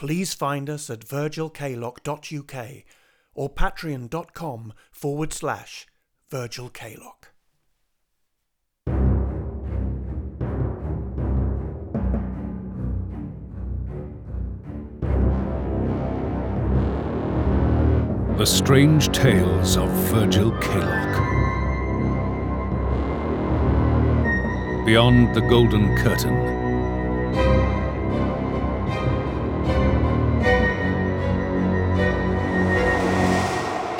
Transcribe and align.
please 0.00 0.32
find 0.32 0.70
us 0.70 0.88
at 0.88 1.00
virgilkaylock.uk 1.00 2.66
or 3.34 3.50
patreon.com 3.50 4.72
forward 4.90 5.30
slash 5.30 5.86
virgilklock. 6.30 7.26
The 18.38 18.46
Strange 18.46 19.12
Tales 19.12 19.76
of 19.76 19.90
Virgil 19.90 20.50
Kaylock. 20.52 21.26
Beyond 24.86 25.34
the 25.34 25.42
Golden 25.42 25.94
Curtain. 25.98 26.59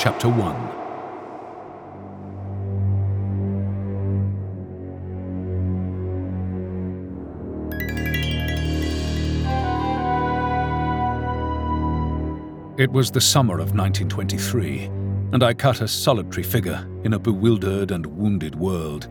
Chapter 0.03 0.29
1 0.31 0.55
It 12.79 12.91
was 12.91 13.11
the 13.11 13.21
summer 13.21 13.57
of 13.57 13.75
1923, 13.75 14.85
and 15.35 15.43
I 15.43 15.53
cut 15.53 15.83
a 15.83 15.89
solitary 15.89 16.45
figure 16.45 16.89
in 17.05 17.13
a 17.13 17.19
bewildered 17.19 17.91
and 17.91 18.07
wounded 18.07 18.55
world. 18.55 19.07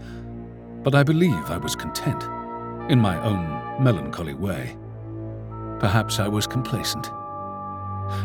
But 0.81 0.95
I 0.95 1.03
believe 1.03 1.51
I 1.51 1.57
was 1.57 1.75
content, 1.75 2.23
in 2.91 2.97
my 2.99 3.15
own 3.23 3.83
melancholy 3.83 4.33
way. 4.33 4.75
Perhaps 5.79 6.19
I 6.19 6.27
was 6.27 6.47
complacent. 6.47 7.11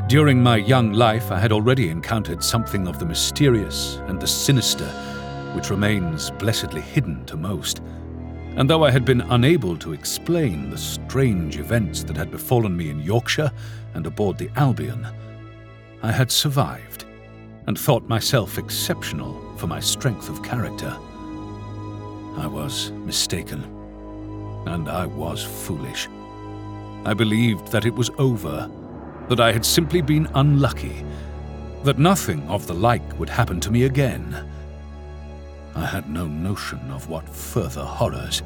During 0.09 0.43
my 0.43 0.57
young 0.57 0.93
life, 0.93 1.31
I 1.31 1.39
had 1.39 1.53
already 1.53 1.89
encountered 1.89 2.43
something 2.43 2.87
of 2.87 2.99
the 2.99 3.07
mysterious 3.07 3.97
and 4.07 4.21
the 4.21 4.27
sinister, 4.27 4.89
which 5.55 5.71
remains 5.71 6.31
blessedly 6.33 6.81
hidden 6.81 7.25
to 7.27 7.37
most. 7.37 7.81
And 8.57 8.71
though 8.71 8.85
I 8.85 8.91
had 8.91 9.05
been 9.05 9.23
unable 9.23 9.77
to 9.79 9.93
explain 9.93 10.71
the 10.71 10.79
strange 10.79 11.59
events 11.59 12.05
that 12.05 12.17
had 12.17 12.31
befallen 12.31 12.77
me 12.77 12.91
in 12.91 13.01
Yorkshire 13.01 13.51
and 13.95 14.07
aboard 14.07 14.39
the 14.39 14.51
Albion, 14.57 15.07
I 16.03 16.13
had 16.13 16.31
survived 16.31 17.05
and 17.67 17.79
thought 17.79 18.09
myself 18.09 18.59
exceptional 18.59 19.41
for 19.57 19.67
my 19.67 19.81
strength 19.81 20.29
of 20.29 20.43
character. 20.43 20.97
I 22.37 22.47
was 22.47 22.91
mistaken, 22.91 23.65
and 24.67 24.89
I 24.89 25.07
was 25.07 25.43
foolish. 25.43 26.09
I 27.05 27.15
believed 27.15 27.69
that 27.69 27.87
it 27.87 27.95
was 27.95 28.11
over, 28.19 28.71
that 29.29 29.41
I 29.41 29.53
had 29.53 29.65
simply 29.65 30.03
been 30.03 30.29
unlucky, 30.35 31.05
that 31.83 31.99
nothing 31.99 32.43
of 32.49 32.67
the 32.67 32.75
like 32.75 33.19
would 33.19 33.29
happen 33.29 33.61
to 33.61 33.71
me 33.71 33.85
again. 33.85 34.49
I 35.75 35.87
had 35.87 36.09
no 36.09 36.27
notion 36.27 36.91
of 36.91 37.09
what 37.09 37.29
further 37.29 37.85
horrors 37.85 38.43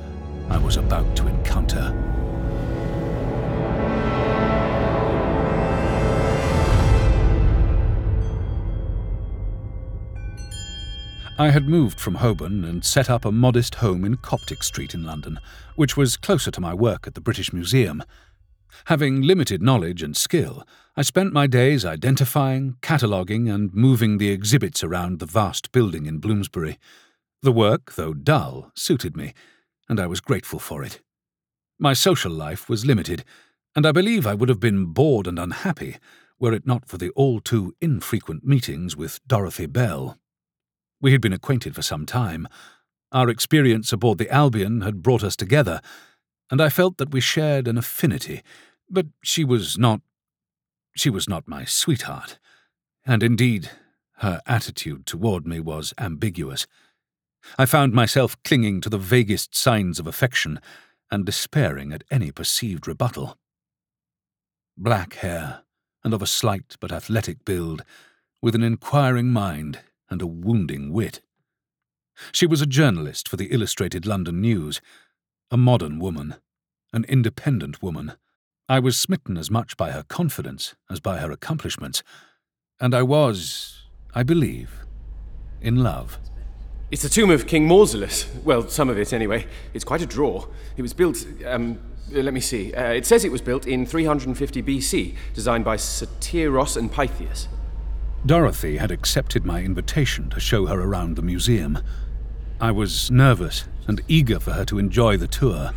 I 0.49 0.59
was 0.59 0.77
about 0.77 1.17
to 1.17 1.27
encounter. 1.27 1.95
I 11.41 11.51
had 11.51 11.69
moved 11.69 12.01
from 12.01 12.17
Holborn 12.17 12.65
and 12.65 12.85
set 12.85 13.09
up 13.09 13.25
a 13.25 13.31
modest 13.31 13.77
home 13.77 14.05
in 14.05 14.17
Coptic 14.17 14.65
Street 14.65 14.93
in 14.93 15.05
London, 15.05 15.39
which 15.77 15.97
was 15.97 16.17
closer 16.17 16.51
to 16.51 16.61
my 16.61 16.75
work 16.75 17.07
at 17.07 17.15
the 17.15 17.21
British 17.21 17.53
Museum. 17.53 18.03
Having 18.87 19.23
limited 19.23 19.63
knowledge 19.63 20.03
and 20.03 20.17
skill, 20.17 20.65
I 20.97 21.03
spent 21.03 21.33
my 21.33 21.47
days 21.47 21.85
identifying, 21.85 22.77
cataloguing, 22.83 23.49
and 23.49 23.73
moving 23.73 24.19
the 24.19 24.31
exhibits 24.31 24.83
around 24.83 25.19
the 25.19 25.27
vast 25.27 25.73
building 25.73 26.07
in 26.07 26.19
Bloomsbury. 26.19 26.79
The 27.43 27.53
work, 27.53 27.95
though 27.95 28.15
dull, 28.15 28.73
suited 28.75 29.17
me, 29.17 29.35
and 29.89 30.01
I 30.01 30.07
was 30.07 30.21
grateful 30.21 30.59
for 30.59 30.83
it. 30.83 31.01
My 31.79 31.93
social 31.93 32.33
life 32.33 32.69
was 32.69 32.85
limited, 32.85 33.25
and 33.77 33.87
I 33.87 33.93
believe 33.93 34.27
I 34.27 34.35
would 34.35 34.49
have 34.49 34.61
been 34.61 34.87
bored 34.87 35.27
and 35.27 35.39
unhappy 35.39 35.99
were 36.41 36.53
it 36.53 36.67
not 36.67 36.89
for 36.89 36.99
the 36.99 37.11
all 37.11 37.41
too 37.41 37.75
infrequent 37.81 38.45
meetings 38.45 38.97
with 38.97 39.21
Dorothy 39.27 39.67
Bell. 39.67 40.19
We 41.01 41.13
had 41.13 41.21
been 41.21 41.33
acquainted 41.33 41.75
for 41.75 41.83
some 41.83 42.07
time. 42.07 42.49
Our 43.13 43.29
experience 43.29 43.93
aboard 43.93 44.19
the 44.19 44.31
Albion 44.31 44.83
had 44.83 45.03
brought 45.03 45.25
us 45.25 45.37
together, 45.37 45.81
and 46.51 46.61
I 46.61 46.69
felt 46.69 46.99
that 46.99 47.11
we 47.13 47.21
shared 47.21 47.69
an 47.69 47.79
affinity, 47.79 48.43
but 48.89 49.07
she 49.23 49.45
was 49.45 49.79
not. 49.79 50.01
she 50.97 51.11
was 51.11 51.29
not 51.29 51.47
my 51.47 51.65
sweetheart, 51.65 52.39
and 53.07 53.23
indeed, 53.23 53.71
her 54.19 54.41
attitude 54.47 55.07
toward 55.07 55.47
me 55.47 55.61
was 55.61 55.95
ambiguous. 55.99 56.67
I 57.57 57.67
found 57.67 57.93
myself 57.93 58.37
clinging 58.43 58.81
to 58.81 58.89
the 58.89 58.99
vaguest 58.99 59.55
signs 59.55 60.01
of 60.01 60.07
affection 60.07 60.61
and 61.11 61.25
despairing 61.25 61.93
at 61.93 62.05
any 62.11 62.33
perceived 62.33 62.87
rebuttal. 62.87 63.37
Black 64.77 65.15
hair, 65.15 65.63
and 66.05 66.13
of 66.13 66.23
a 66.23 66.27
slight 66.27 66.77
but 66.81 66.93
athletic 66.93 67.45
build, 67.45 67.85
with 68.43 68.55
an 68.55 68.63
inquiring 68.63 69.31
mind 69.31 69.81
and 70.11 70.23
a 70.23 70.27
wounding 70.27 70.93
wit. 70.93 71.21
She 72.33 72.47
was 72.47 72.61
a 72.61 72.67
journalist 72.67 73.29
for 73.29 73.37
the 73.37 73.53
Illustrated 73.53 74.07
London 74.07 74.41
News, 74.41 74.81
a 75.51 75.57
modern 75.57 75.99
woman, 75.99 76.35
an 76.93 77.05
independent 77.05 77.83
woman. 77.83 78.13
I 78.69 78.79
was 78.79 78.97
smitten 78.97 79.39
as 79.39 79.51
much 79.51 79.77
by 79.77 79.93
her 79.93 80.05
confidence 80.09 80.75
as 80.91 81.01
by 81.01 81.19
her 81.19 81.31
accomplishments, 81.31 82.03
and 82.81 82.95
I 82.95 83.03
was, 83.03 83.85
I 84.15 84.23
believe, 84.23 84.85
in 85.61 85.83
love. 85.83 86.19
It's 86.91 87.03
the 87.03 87.09
tomb 87.09 87.31
of 87.31 87.47
King 87.47 87.69
Mausolus. 87.69 88.27
Well, 88.45 88.69
some 88.69 88.89
of 88.89 88.99
it 88.99 89.13
anyway. 89.13 89.47
It's 89.75 89.85
quite 89.85 90.03
a 90.03 90.07
draw. 90.07 90.47
It 90.77 90.83
was 90.83 90.95
built, 90.95 91.25
um, 91.47 91.79
let 92.11 92.33
me 92.33 92.41
see. 92.41 92.73
Uh, 92.73 92.93
it 92.93 93.05
says 93.05 93.25
it 93.25 93.33
was 93.33 93.43
built 93.43 93.67
in 93.67 93.85
350 93.85 94.63
BC, 94.63 95.15
designed 95.35 95.65
by 95.65 95.77
Satyros 95.77 96.77
and 96.77 96.91
Pythias. 96.91 97.49
Dorothy 98.25 98.79
had 98.79 98.91
accepted 98.91 99.45
my 99.45 99.63
invitation 99.63 100.29
to 100.31 100.41
show 100.41 100.67
her 100.67 100.81
around 100.81 101.17
the 101.17 101.23
museum. 101.23 101.79
I 102.61 102.73
was 102.73 103.09
nervous 103.11 103.69
and 103.87 104.01
eager 104.09 104.41
for 104.41 104.51
her 104.51 104.65
to 104.65 104.81
enjoy 104.81 105.17
the 105.17 105.29
tour. 105.29 105.71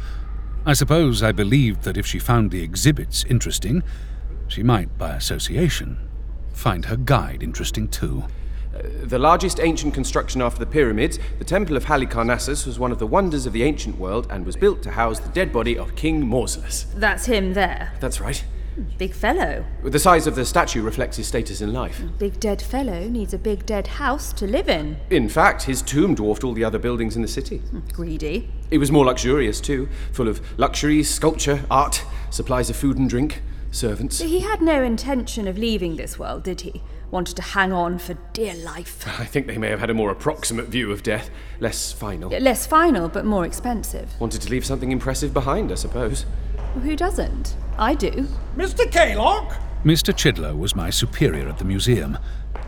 I 0.66 0.74
suppose 0.74 1.22
I 1.22 1.32
believed 1.32 1.84
that 1.84 1.96
if 1.96 2.08
she 2.08 2.18
found 2.18 2.50
the 2.50 2.64
exhibits 2.64 3.24
interesting, 3.26 3.84
she 4.48 4.64
might, 4.64 4.98
by 4.98 5.16
association, 5.16 6.00
find 6.54 6.86
her 6.86 6.98
guide 6.98 7.44
interesting 7.44 7.88
too. 7.88 8.24
Uh, 8.76 8.82
the 9.04 9.20
largest 9.20 9.60
ancient 9.60 9.94
construction 9.94 10.42
after 10.42 10.60
the 10.60 10.66
pyramids, 10.66 11.20
the 11.38 11.46
Temple 11.46 11.78
of 11.78 11.86
Halicarnassus 11.86 12.66
was 12.66 12.80
one 12.80 12.92
of 12.92 12.98
the 12.98 13.08
wonders 13.08 13.46
of 13.46 13.54
the 13.54 13.64
ancient 13.64 14.00
world 14.00 14.26
and 14.32 14.44
was 14.44 14.56
built 14.56 14.82
to 14.82 14.92
house 14.92 15.20
the 15.20 15.30
dead 15.30 15.54
body 15.54 15.78
of 15.78 15.96
King 15.96 16.24
Mausolus. 16.24 16.86
That's 16.96 17.26
him 17.26 17.54
there. 17.54 17.94
That's 18.00 18.20
right. 18.20 18.44
Big 18.98 19.14
fellow. 19.14 19.66
The 19.84 20.00
size 20.00 20.28
of 20.28 20.36
the 20.36 20.46
statue 20.46 20.82
reflects 20.82 21.18
his 21.18 21.28
status 21.28 21.62
in 21.62 21.74
life. 21.74 22.02
Big 22.18 22.40
dead 22.40 22.62
fellow 22.62 23.08
needs 23.10 23.34
a 23.34 23.38
big 23.38 23.66
dead 23.66 23.88
house 23.88 24.32
to 24.34 24.48
live 24.48 24.70
in. 24.70 24.98
In 25.10 25.28
fact, 25.28 25.64
his 25.64 25.82
tomb 25.82 26.16
dwarfed 26.16 26.44
all 26.44 26.54
the 26.54 26.64
other 26.64 26.80
buildings 26.80 27.16
in 27.16 27.22
the 27.22 27.28
city. 27.28 27.58
Hmm, 27.58 27.80
greedy. 27.92 28.50
It 28.70 28.78
was 28.78 28.92
more 28.92 29.06
luxurious, 29.06 29.60
too, 29.60 29.90
full 30.14 30.28
of 30.28 30.42
luxuries, 30.60 31.10
sculpture, 31.10 31.66
art, 31.70 32.04
supplies 32.30 32.70
of 32.70 32.76
food 32.76 32.98
and 32.98 33.10
drink, 33.10 33.42
servants. 33.72 34.20
He 34.20 34.40
had 34.42 34.62
no 34.62 34.84
intention 34.84 35.48
of 35.48 35.58
leaving 35.58 35.96
this 35.96 36.18
world, 36.20 36.44
did 36.44 36.62
he? 36.62 36.82
Wanted 37.10 37.36
to 37.38 37.42
hang 37.42 37.74
on 37.74 38.00
for 38.00 38.14
dear 38.32 38.54
life. 38.54 39.06
I 39.20 39.26
think 39.26 39.48
they 39.48 39.58
may 39.58 39.70
have 39.70 39.80
had 39.80 39.90
a 39.90 39.94
more 39.94 40.12
approximate 40.12 40.68
view 40.68 40.92
of 40.92 41.04
death, 41.04 41.30
less 41.60 41.92
final. 41.92 42.30
Less 42.30 42.66
final, 42.66 43.10
but 43.10 43.26
more 43.26 43.46
expensive. 43.46 44.10
Wanted 44.20 44.42
to 44.44 44.50
leave 44.50 44.66
something 44.66 44.92
impressive 44.92 45.34
behind, 45.34 45.72
I 45.72 45.76
suppose. 45.76 46.26
Well, 46.74 46.84
who 46.86 46.96
doesn't? 46.96 47.58
I 47.78 47.96
do. 47.96 48.28
Mr. 48.56 48.90
Kaylock? 48.90 49.58
Mr. 49.84 50.14
Chidlow 50.14 50.58
was 50.58 50.76
my 50.76 50.90
superior 50.90 51.50
at 51.50 51.58
the 51.58 51.66
museum. 51.66 52.18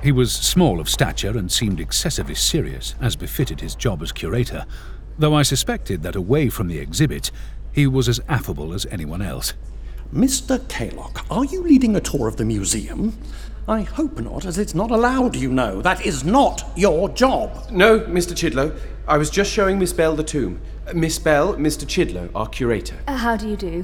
He 0.01 0.11
was 0.11 0.33
small 0.33 0.81
of 0.81 0.89
stature 0.89 1.37
and 1.37 1.49
seemed 1.49 1.79
excessively 1.79 2.35
serious, 2.35 2.95
as 2.99 3.15
befitted 3.15 3.61
his 3.61 3.75
job 3.75 4.01
as 4.01 4.11
curator, 4.11 4.65
though 5.17 5.33
I 5.33 5.43
suspected 5.43 6.03
that 6.03 6.15
away 6.15 6.49
from 6.49 6.67
the 6.67 6.79
exhibit, 6.79 7.31
he 7.71 7.87
was 7.87 8.09
as 8.09 8.19
affable 8.27 8.73
as 8.73 8.85
anyone 8.87 9.21
else. 9.21 9.53
Mr. 10.13 10.59
Kaylock, 10.67 11.25
are 11.31 11.45
you 11.45 11.63
leading 11.63 11.95
a 11.95 12.01
tour 12.01 12.27
of 12.27 12.35
the 12.35 12.45
museum? 12.45 13.17
I 13.67 13.83
hope 13.83 14.19
not, 14.19 14.45
as 14.45 14.57
it's 14.57 14.75
not 14.75 14.91
allowed, 14.91 15.37
you 15.37 15.49
know. 15.49 15.81
That 15.81 16.05
is 16.05 16.25
not 16.25 16.69
your 16.75 17.07
job. 17.09 17.71
No, 17.71 18.01
Mr. 18.01 18.33
Chidlow. 18.33 18.77
I 19.07 19.17
was 19.17 19.29
just 19.29 19.51
showing 19.51 19.79
Miss 19.79 19.91
Bell 19.93 20.15
the 20.15 20.23
tomb. 20.23 20.61
Uh, 20.87 20.93
Miss 20.93 21.19
Bell, 21.19 21.55
Mr. 21.55 21.85
Chidlow, 21.85 22.29
our 22.33 22.47
curator. 22.47 22.95
Uh, 23.07 23.17
how 23.17 23.35
do 23.35 23.49
you 23.49 23.57
do? 23.57 23.83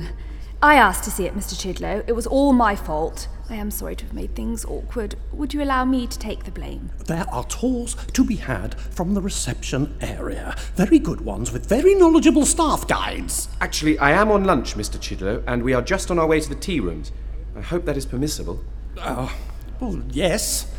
I 0.62 0.76
asked 0.76 1.04
to 1.06 1.12
see 1.12 1.26
it, 1.26 1.36
Mr. 1.36 1.56
Chidlow. 1.56 2.04
It 2.08 2.14
was 2.14 2.26
all 2.28 2.54
my 2.54 2.76
fault. 2.76 3.28
I 3.50 3.56
am 3.56 3.72
sorry 3.72 3.96
to 3.98 4.06
have 4.06 4.14
made 4.14 4.36
things 4.36 4.64
awkward. 4.66 5.16
Would 5.34 5.54
you 5.54 5.62
allow 5.64 5.84
me 5.84 6.06
to 6.08 6.20
take 6.20 6.44
the 6.44 6.52
blame? 6.52 6.92
There 7.08 7.26
are 7.32 7.44
tours 7.46 7.96
to 8.14 8.24
be 8.24 8.36
had 8.36 8.80
from 8.80 9.14
the 9.14 9.22
reception 9.22 9.98
area. 10.02 10.56
Very 10.76 11.00
good 11.00 11.22
ones 11.22 11.52
with 11.52 11.66
very 11.68 11.96
knowledgeable 11.96 12.46
staff 12.46 12.88
guides. 12.88 13.50
Actually, 13.60 13.98
I 14.00 14.12
am 14.12 14.32
on 14.32 14.44
lunch, 14.44 14.76
Mr. 14.76 14.98
Chidlow, 15.00 15.44
and 15.48 15.64
we 15.64 15.74
are 15.74 15.82
just 15.82 16.12
on 16.12 16.20
our 16.20 16.28
way 16.28 16.40
to 16.40 16.48
the 16.50 16.56
tea 16.56 16.80
rooms. 16.80 17.12
I 17.56 17.62
hope 17.62 17.86
that 17.86 17.98
is 17.98 18.06
permissible. 18.06 18.64
Oh, 18.98 19.36
Well, 19.80 20.02
yes. 20.12 20.72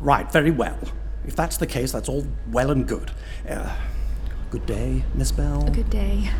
Right, 0.00 0.30
very 0.32 0.50
well. 0.50 0.78
If 1.26 1.34
that's 1.34 1.56
the 1.56 1.66
case, 1.66 1.92
that's 1.92 2.08
all 2.08 2.26
well 2.50 2.70
and 2.70 2.86
good. 2.86 3.10
Uh, 3.48 3.74
good 4.50 4.66
day, 4.66 5.04
Miss 5.14 5.32
Bell. 5.32 5.62
Good 5.62 5.90
day. 5.90 6.30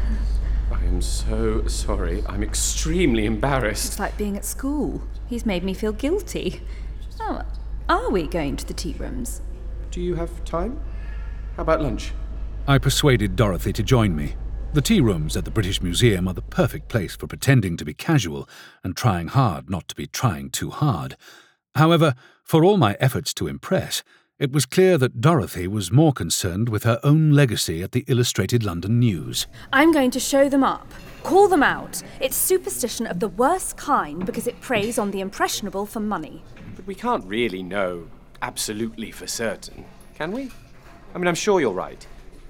I 0.70 0.84
am 0.84 1.00
so 1.02 1.66
sorry. 1.66 2.24
I'm 2.26 2.42
extremely 2.42 3.26
embarrassed. 3.26 3.86
It's 3.86 3.98
like 3.98 4.16
being 4.16 4.36
at 4.36 4.44
school. 4.44 5.02
He's 5.26 5.46
made 5.46 5.64
me 5.64 5.74
feel 5.74 5.92
guilty. 5.92 6.62
Oh, 7.20 7.42
are 7.88 8.10
we 8.10 8.26
going 8.26 8.56
to 8.56 8.66
the 8.66 8.74
tea 8.74 8.94
rooms? 8.98 9.42
Do 9.90 10.00
you 10.00 10.14
have 10.16 10.44
time? 10.44 10.80
How 11.56 11.62
about 11.62 11.80
lunch? 11.80 12.12
I 12.68 12.78
persuaded 12.78 13.36
Dorothy 13.36 13.72
to 13.72 13.82
join 13.82 14.14
me. 14.14 14.34
The 14.72 14.82
tea 14.82 15.00
rooms 15.00 15.36
at 15.36 15.44
the 15.44 15.50
British 15.50 15.80
Museum 15.80 16.28
are 16.28 16.34
the 16.34 16.42
perfect 16.42 16.88
place 16.88 17.16
for 17.16 17.26
pretending 17.26 17.76
to 17.76 17.84
be 17.84 17.94
casual 17.94 18.48
and 18.84 18.96
trying 18.96 19.28
hard 19.28 19.70
not 19.70 19.88
to 19.88 19.94
be 19.94 20.06
trying 20.06 20.50
too 20.50 20.70
hard. 20.70 21.16
However, 21.76 22.14
for 22.42 22.64
all 22.64 22.76
my 22.76 22.96
efforts 23.00 23.32
to 23.34 23.46
impress, 23.46 24.02
it 24.38 24.52
was 24.52 24.66
clear 24.66 24.98
that 24.98 25.22
Dorothy 25.22 25.66
was 25.66 25.90
more 25.90 26.12
concerned 26.12 26.68
with 26.68 26.82
her 26.82 27.00
own 27.02 27.30
legacy 27.30 27.82
at 27.82 27.92
the 27.92 28.04
Illustrated 28.06 28.62
London 28.62 28.98
News. 28.98 29.46
I'm 29.72 29.92
going 29.92 30.10
to 30.10 30.20
show 30.20 30.50
them 30.50 30.62
up. 30.62 30.92
Call 31.22 31.48
them 31.48 31.62
out. 31.62 32.02
It's 32.20 32.36
superstition 32.36 33.06
of 33.06 33.18
the 33.18 33.28
worst 33.28 33.78
kind 33.78 34.26
because 34.26 34.46
it 34.46 34.60
preys 34.60 34.98
on 34.98 35.10
the 35.10 35.20
impressionable 35.20 35.86
for 35.86 36.00
money. 36.00 36.44
But 36.74 36.86
we 36.86 36.94
can't 36.94 37.24
really 37.24 37.62
know 37.62 38.08
absolutely 38.42 39.10
for 39.10 39.26
certain, 39.26 39.86
can 40.16 40.32
we? 40.32 40.50
I 41.14 41.18
mean, 41.18 41.28
I'm 41.28 41.34
sure 41.34 41.58
you're 41.58 41.72
right. 41.72 42.06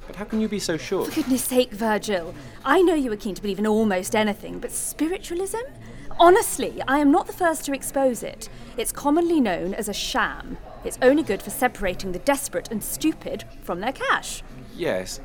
But 0.08 0.16
how 0.16 0.24
can 0.24 0.40
you 0.40 0.48
be 0.48 0.58
so 0.58 0.76
sure? 0.76 1.04
For 1.04 1.14
goodness 1.14 1.44
sake, 1.44 1.70
Virgil. 1.70 2.34
I 2.64 2.82
know 2.82 2.94
you 2.94 3.10
were 3.10 3.16
keen 3.16 3.36
to 3.36 3.42
believe 3.42 3.60
in 3.60 3.66
almost 3.66 4.16
anything, 4.16 4.58
but 4.58 4.72
spiritualism? 4.72 5.62
Honestly, 6.18 6.82
I 6.88 6.98
am 6.98 7.12
not 7.12 7.28
the 7.28 7.32
first 7.32 7.64
to 7.66 7.72
expose 7.74 8.24
it. 8.24 8.48
It's 8.76 8.90
commonly 8.90 9.40
known 9.40 9.72
as 9.74 9.88
a 9.88 9.92
sham. 9.92 10.56
It's 10.86 10.98
only 11.02 11.24
good 11.24 11.42
for 11.42 11.50
separating 11.50 12.12
the 12.12 12.20
desperate 12.20 12.70
and 12.70 12.82
stupid 12.82 13.44
from 13.62 13.80
their 13.80 13.92
cash. 13.92 14.44
Yes. 14.76 15.20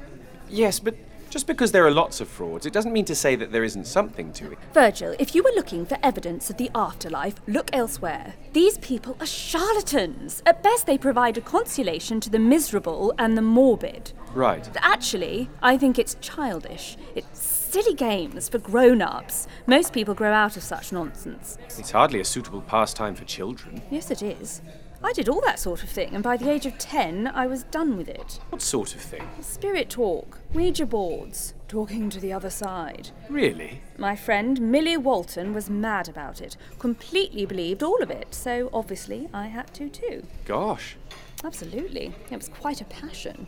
Yes, 0.50 0.80
but 0.80 0.96
just 1.30 1.48
because 1.48 1.72
there 1.72 1.86
are 1.86 1.92
lots 1.92 2.20
of 2.20 2.28
frauds, 2.28 2.66
it 2.66 2.74
doesn't 2.74 2.92
mean 2.92 3.06
to 3.06 3.16
say 3.16 3.36
that 3.38 3.52
there 3.52 3.64
isn't 3.64 3.86
something 3.86 4.34
to 4.34 4.52
it. 4.52 4.58
Virgil, 4.74 5.16
if 5.18 5.34
you 5.34 5.44
were 5.44 5.54
looking 5.56 5.86
for 5.86 5.98
evidence 6.04 6.50
of 6.50 6.58
the 6.58 6.70
afterlife, 6.76 7.36
look 7.48 7.70
elsewhere. 7.74 8.34
These 8.54 8.80
people 8.80 9.16
are 9.20 9.26
charlatans. 9.26 10.44
At 10.46 10.62
best, 10.64 10.88
they 10.88 10.98
provide 10.98 11.38
a 11.38 11.42
consolation 11.42 12.20
to 12.22 12.30
the 12.30 12.40
miserable 12.40 13.14
and 13.18 13.38
the 13.38 13.42
morbid. 13.42 14.12
Right. 14.34 14.68
Actually, 14.78 15.50
I 15.62 15.78
think 15.78 16.00
it's 16.00 16.18
childish. 16.22 16.98
It's 17.16 17.40
silly 17.40 17.94
games 17.94 18.50
for 18.50 18.58
grown 18.58 19.02
ups. 19.02 19.48
Most 19.68 19.94
people 19.94 20.14
grow 20.14 20.34
out 20.34 20.58
of 20.58 20.64
such 20.64 20.92
nonsense. 20.92 21.58
It's 21.78 21.92
hardly 21.92 22.20
a 22.20 22.26
suitable 22.26 22.62
pastime 22.62 23.16
for 23.16 23.24
children. 23.24 23.82
Yes, 23.90 24.12
it 24.12 24.22
is. 24.22 24.62
I 25.04 25.14
did 25.14 25.30
all 25.30 25.42
that 25.42 25.60
sort 25.60 25.82
of 25.84 25.90
thing, 25.90 26.14
and 26.14 26.24
by 26.24 26.38
the 26.38 26.50
age 26.50 26.66
of 26.68 26.78
10, 26.78 27.28
I 27.28 27.48
was 27.48 27.64
done 27.64 27.98
with 27.98 28.08
it. 28.08 28.40
What 28.50 28.62
sort 28.62 28.94
of 28.94 29.02
thing? 29.02 29.28
Spirit 29.42 29.90
talk, 29.90 30.40
Ouija 30.54 30.86
boards, 30.86 31.56
talking 31.68 32.10
to 32.12 32.20
the 32.20 32.32
other 32.32 32.52
side. 32.52 33.10
Really? 33.28 33.82
My 33.98 34.16
friend 34.16 34.62
Millie 34.62 34.98
Walton 34.98 35.54
was 35.56 35.70
mad 35.72 36.08
about 36.08 36.40
it, 36.40 36.56
completely 36.78 37.48
believed 37.48 37.82
all 37.82 38.02
of 38.04 38.12
it, 38.12 38.36
so 38.36 38.70
obviously 38.72 39.28
I 39.34 39.48
had 39.48 39.74
to 39.76 39.90
too. 39.90 40.24
Gosh. 40.46 40.98
Absolutely. 41.44 42.14
It 42.30 42.38
was 42.38 42.50
quite 42.50 42.82
a 42.82 42.86
passion. 42.86 43.48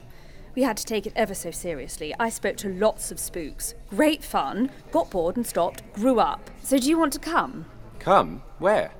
We 0.55 0.63
had 0.63 0.77
to 0.77 0.85
take 0.85 1.05
it 1.05 1.13
ever 1.15 1.35
so 1.35 1.51
seriously. 1.51 2.15
I 2.19 2.29
spoke 2.29 2.57
to 2.57 2.69
lots 2.69 3.11
of 3.11 3.19
spooks. 3.19 3.75
Great 3.89 4.23
fun. 4.23 4.71
Got 4.91 5.11
bored 5.11 5.35
and 5.35 5.45
stopped. 5.45 5.81
Grew 5.93 6.19
up. 6.19 6.49
So 6.61 6.77
do 6.79 6.89
you 6.89 6.97
want 6.97 7.13
to 7.13 7.19
come? 7.19 7.65
Come? 7.99 8.41
Where? 8.59 8.91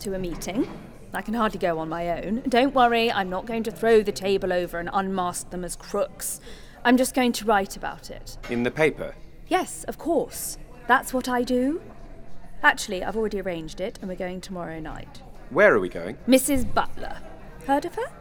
To 0.00 0.14
a 0.14 0.18
meeting? 0.18 0.68
I 1.16 1.22
can 1.22 1.32
hardly 1.32 1.58
go 1.58 1.78
on 1.78 1.88
my 1.88 2.22
own. 2.22 2.42
Don't 2.46 2.74
worry, 2.74 3.10
I'm 3.10 3.30
not 3.30 3.46
going 3.46 3.62
to 3.62 3.70
throw 3.70 4.02
the 4.02 4.12
table 4.12 4.52
over 4.52 4.78
and 4.78 4.90
unmask 4.92 5.48
them 5.48 5.64
as 5.64 5.74
crooks. 5.74 6.42
I'm 6.84 6.98
just 6.98 7.14
going 7.14 7.32
to 7.32 7.46
write 7.46 7.74
about 7.74 8.10
it. 8.10 8.36
In 8.50 8.64
the 8.64 8.70
paper? 8.70 9.14
Yes, 9.48 9.84
of 9.84 9.96
course. 9.96 10.58
That's 10.86 11.14
what 11.14 11.26
I 11.26 11.42
do. 11.42 11.80
Actually, 12.62 13.02
I've 13.02 13.16
already 13.16 13.40
arranged 13.40 13.80
it, 13.80 13.98
and 14.00 14.10
we're 14.10 14.16
going 14.16 14.42
tomorrow 14.42 14.78
night. 14.78 15.22
Where 15.48 15.74
are 15.74 15.80
we 15.80 15.88
going? 15.88 16.18
Mrs. 16.28 16.72
Butler. 16.74 17.16
Heard 17.66 17.86
of 17.86 17.94
her? 17.94 18.12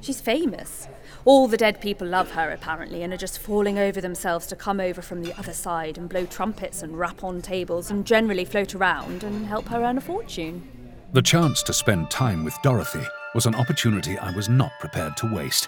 She's 0.00 0.20
famous. 0.20 0.86
All 1.24 1.48
the 1.48 1.56
dead 1.56 1.80
people 1.80 2.06
love 2.06 2.30
her, 2.30 2.52
apparently, 2.52 3.02
and 3.02 3.12
are 3.12 3.16
just 3.16 3.40
falling 3.40 3.76
over 3.76 4.00
themselves 4.00 4.46
to 4.46 4.54
come 4.54 4.78
over 4.78 5.02
from 5.02 5.24
the 5.24 5.36
other 5.36 5.52
side 5.52 5.98
and 5.98 6.08
blow 6.08 6.26
trumpets 6.26 6.80
and 6.80 6.96
rap 6.96 7.24
on 7.24 7.42
tables 7.42 7.90
and 7.90 8.06
generally 8.06 8.44
float 8.44 8.72
around 8.72 9.24
and 9.24 9.46
help 9.46 9.66
her 9.66 9.82
earn 9.82 9.98
a 9.98 10.00
fortune. 10.00 10.68
The 11.16 11.22
chance 11.22 11.62
to 11.62 11.72
spend 11.72 12.10
time 12.10 12.44
with 12.44 12.60
Dorothy 12.62 13.02
was 13.34 13.46
an 13.46 13.54
opportunity 13.54 14.18
I 14.18 14.32
was 14.32 14.50
not 14.50 14.70
prepared 14.78 15.16
to 15.16 15.34
waste. 15.34 15.66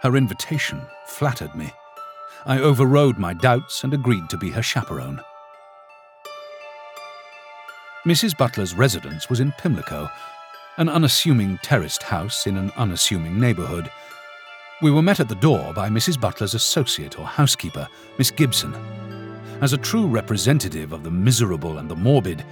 Her 0.00 0.16
invitation 0.16 0.80
flattered 1.04 1.54
me. 1.54 1.74
I 2.46 2.60
overrode 2.60 3.18
my 3.18 3.34
doubts 3.34 3.84
and 3.84 3.92
agreed 3.92 4.30
to 4.30 4.38
be 4.38 4.48
her 4.52 4.62
chaperone. 4.62 5.20
Mrs. 8.06 8.34
Butler's 8.38 8.72
residence 8.72 9.28
was 9.28 9.40
in 9.40 9.52
Pimlico, 9.58 10.08
an 10.78 10.88
unassuming 10.88 11.58
terraced 11.62 12.04
house 12.04 12.46
in 12.46 12.56
an 12.56 12.72
unassuming 12.78 13.38
neighbourhood. 13.38 13.90
We 14.80 14.90
were 14.90 15.02
met 15.02 15.20
at 15.20 15.28
the 15.28 15.34
door 15.34 15.74
by 15.74 15.90
Mrs. 15.90 16.18
Butler's 16.18 16.54
associate 16.54 17.18
or 17.18 17.26
housekeeper, 17.26 17.86
Miss 18.16 18.30
Gibson. 18.30 18.74
As 19.60 19.74
a 19.74 19.78
true 19.78 20.06
representative 20.06 20.94
of 20.94 21.02
the 21.02 21.10
miserable 21.10 21.76
and 21.76 21.90
the 21.90 21.96
morbid, 21.96 22.42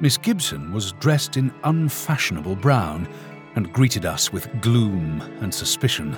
Miss 0.00 0.16
Gibson 0.18 0.72
was 0.72 0.92
dressed 0.92 1.36
in 1.36 1.52
unfashionable 1.64 2.56
brown 2.56 3.08
and 3.54 3.72
greeted 3.72 4.04
us 4.04 4.32
with 4.32 4.48
gloom 4.60 5.20
and 5.40 5.52
suspicion. 5.54 6.16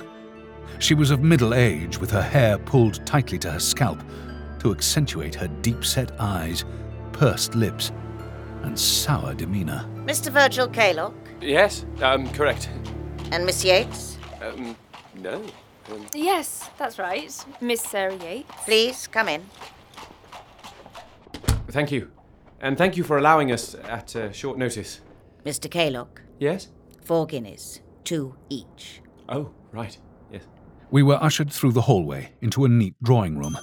She 0.79 0.93
was 0.93 1.11
of 1.11 1.21
middle 1.21 1.53
age, 1.53 1.99
with 1.99 2.09
her 2.11 2.21
hair 2.21 2.57
pulled 2.57 3.05
tightly 3.05 3.37
to 3.39 3.51
her 3.51 3.59
scalp 3.59 4.01
to 4.59 4.71
accentuate 4.71 5.35
her 5.35 5.47
deep 5.61 5.85
set 5.85 6.11
eyes, 6.19 6.65
pursed 7.11 7.55
lips, 7.55 7.91
and 8.63 8.77
sour 8.77 9.33
demeanour. 9.33 9.85
Mr. 10.05 10.29
Virgil 10.31 10.67
Kaylock 10.67 11.13
Yes, 11.41 11.85
um, 12.01 12.27
correct. 12.33 12.69
and 13.31 13.45
Miss 13.45 13.63
Yates, 13.63 14.17
Um, 14.41 14.75
no. 15.15 15.43
Um, 15.91 16.05
Yes, 16.13 16.69
that's 16.77 16.97
right. 16.97 17.31
Miss 17.61 17.81
Sarah 17.81 18.15
Yates. 18.15 18.51
please 18.65 19.07
come 19.07 19.27
in. 19.29 19.43
thank 21.69 21.91
you. 21.91 22.09
And 22.61 22.77
thank 22.77 22.97
you 22.97 23.03
for 23.03 23.17
allowing 23.17 23.51
us 23.51 23.75
at 23.75 24.15
uh, 24.15 24.31
short 24.31 24.57
notice. 24.57 25.01
Mr. 25.45 25.69
Kaylock, 25.69 26.19
Yes? 26.39 26.69
four 27.03 27.27
guineas, 27.27 27.81
two 28.03 28.35
each. 28.49 29.01
Oh, 29.29 29.51
right. 29.71 29.97
Yes. 30.31 30.43
We 30.91 31.03
were 31.03 31.21
ushered 31.21 31.51
through 31.51 31.73
the 31.73 31.81
hallway 31.81 32.31
into 32.41 32.65
a 32.65 32.69
neat 32.69 32.95
drawing 33.03 33.37
room. 33.37 33.57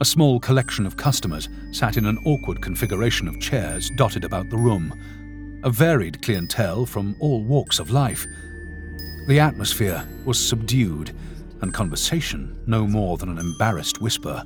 A 0.00 0.04
small 0.04 0.40
collection 0.40 0.86
of 0.86 0.96
customers 0.96 1.48
sat 1.72 1.96
in 1.96 2.06
an 2.06 2.18
awkward 2.26 2.62
configuration 2.62 3.28
of 3.28 3.38
chairs 3.40 3.90
dotted 3.96 4.24
about 4.24 4.48
the 4.50 4.56
room. 4.56 4.92
A 5.62 5.70
varied 5.70 6.22
clientele 6.22 6.86
from 6.86 7.14
all 7.20 7.42
walks 7.44 7.78
of 7.78 7.90
life. 7.90 8.24
The 9.28 9.38
atmosphere 9.38 10.02
was 10.24 10.38
subdued, 10.44 11.14
and 11.60 11.74
conversation 11.74 12.58
no 12.66 12.86
more 12.86 13.18
than 13.18 13.28
an 13.28 13.38
embarrassed 13.38 14.00
whisper. 14.00 14.42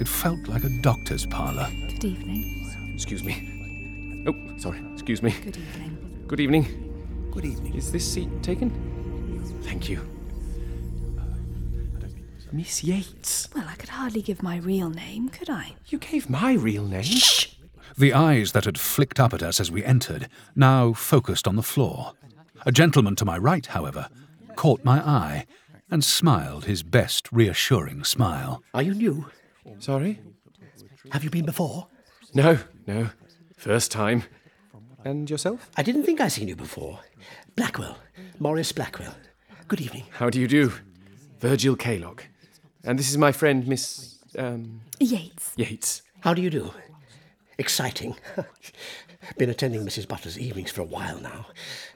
It 0.00 0.06
felt 0.08 0.46
like 0.46 0.62
a 0.64 0.80
doctor's 0.82 1.26
parlour. 1.26 1.68
Good 1.70 2.04
evening. 2.04 2.63
Excuse 2.94 3.24
me. 3.24 4.24
Oh, 4.26 4.58
sorry. 4.58 4.80
Excuse 4.92 5.22
me. 5.22 5.30
Good 5.30 5.56
evening. 5.56 6.24
Good 6.26 6.40
evening. 6.40 7.30
Good 7.32 7.44
evening. 7.44 7.74
Is 7.74 7.92
this 7.92 8.10
seat 8.10 8.30
taken? 8.42 8.70
Thank 9.64 9.88
you. 9.88 10.00
Miss 12.52 12.84
Yates. 12.84 13.48
Well, 13.52 13.66
I 13.68 13.74
could 13.74 13.88
hardly 13.88 14.22
give 14.22 14.40
my 14.40 14.58
real 14.58 14.88
name, 14.88 15.28
could 15.28 15.50
I? 15.50 15.74
You 15.88 15.98
gave 15.98 16.30
my 16.30 16.52
real 16.52 16.84
name. 16.84 17.02
Shh! 17.02 17.56
The 17.98 18.12
eyes 18.14 18.52
that 18.52 18.64
had 18.64 18.78
flicked 18.78 19.18
up 19.18 19.34
at 19.34 19.42
us 19.42 19.58
as 19.58 19.72
we 19.72 19.84
entered 19.84 20.28
now 20.54 20.92
focused 20.92 21.48
on 21.48 21.56
the 21.56 21.62
floor. 21.62 22.12
A 22.64 22.70
gentleman 22.70 23.16
to 23.16 23.24
my 23.24 23.36
right, 23.36 23.66
however, 23.66 24.08
caught 24.54 24.84
my 24.84 25.00
eye 25.00 25.46
and 25.90 26.04
smiled 26.04 26.64
his 26.66 26.84
best 26.84 27.28
reassuring 27.32 28.04
smile. 28.04 28.62
Are 28.72 28.82
you 28.82 28.94
new? 28.94 29.26
Sorry? 29.80 30.20
Have 31.10 31.24
you 31.24 31.30
been 31.30 31.44
before? 31.44 31.88
No, 32.34 32.58
no. 32.86 33.10
First 33.56 33.90
time. 33.90 34.24
And 35.04 35.28
yourself? 35.28 35.70
I 35.76 35.82
didn't 35.82 36.04
think 36.04 36.20
I'd 36.20 36.32
seen 36.32 36.48
you 36.48 36.56
before. 36.56 37.00
Blackwell, 37.56 37.98
Morris 38.38 38.72
Blackwell. 38.72 39.14
Good 39.68 39.80
evening. 39.80 40.04
How 40.12 40.30
do 40.30 40.40
you 40.40 40.48
do? 40.48 40.72
Virgil 41.40 41.76
Kaylock. 41.76 42.20
And 42.84 42.98
this 42.98 43.10
is 43.10 43.18
my 43.18 43.32
friend, 43.32 43.66
Miss. 43.66 44.18
Um, 44.38 44.80
Yates. 44.98 45.52
Yates. 45.56 46.02
How 46.20 46.34
do 46.34 46.42
you 46.42 46.50
do? 46.50 46.72
Exciting. 47.58 48.16
Been 49.38 49.50
attending 49.50 49.84
Mrs. 49.84 50.08
Butler's 50.08 50.38
evenings 50.38 50.70
for 50.70 50.80
a 50.80 50.86
while 50.86 51.20
now. 51.20 51.46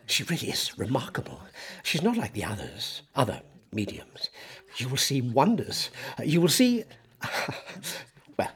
She 0.07 0.23
really 0.25 0.49
is 0.49 0.79
remarkable. 0.79 1.41
She's 1.83 2.03
not 2.03 2.17
like 2.17 2.33
the 2.33 2.45
others, 2.45 3.03
other 3.15 3.43
mediums. 3.73 4.31
You 4.77 4.89
will 4.89 4.97
see 4.97 5.21
wonders. 5.21 5.91
You 6.25 6.41
will 6.41 6.49
see. 6.49 6.85
well, 8.39 8.53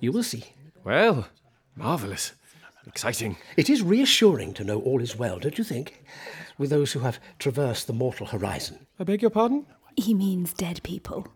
you 0.00 0.12
will 0.12 0.22
see. 0.22 0.44
Well, 0.84 1.26
marvellous. 1.80 2.32
Exciting. 2.86 3.36
It 3.56 3.70
is 3.70 3.82
reassuring 3.82 4.54
to 4.54 4.64
know 4.64 4.80
all 4.80 5.00
is 5.00 5.16
well, 5.16 5.38
don't 5.38 5.58
you 5.58 5.64
think? 5.64 6.02
With 6.58 6.70
those 6.70 6.92
who 6.92 7.00
have 7.00 7.20
traversed 7.38 7.86
the 7.86 7.92
mortal 7.92 8.26
horizon. 8.26 8.86
I 8.98 9.04
beg 9.04 9.22
your 9.22 9.30
pardon? 9.30 9.66
He 9.96 10.14
means 10.14 10.52
dead 10.52 10.82
people. 10.82 11.26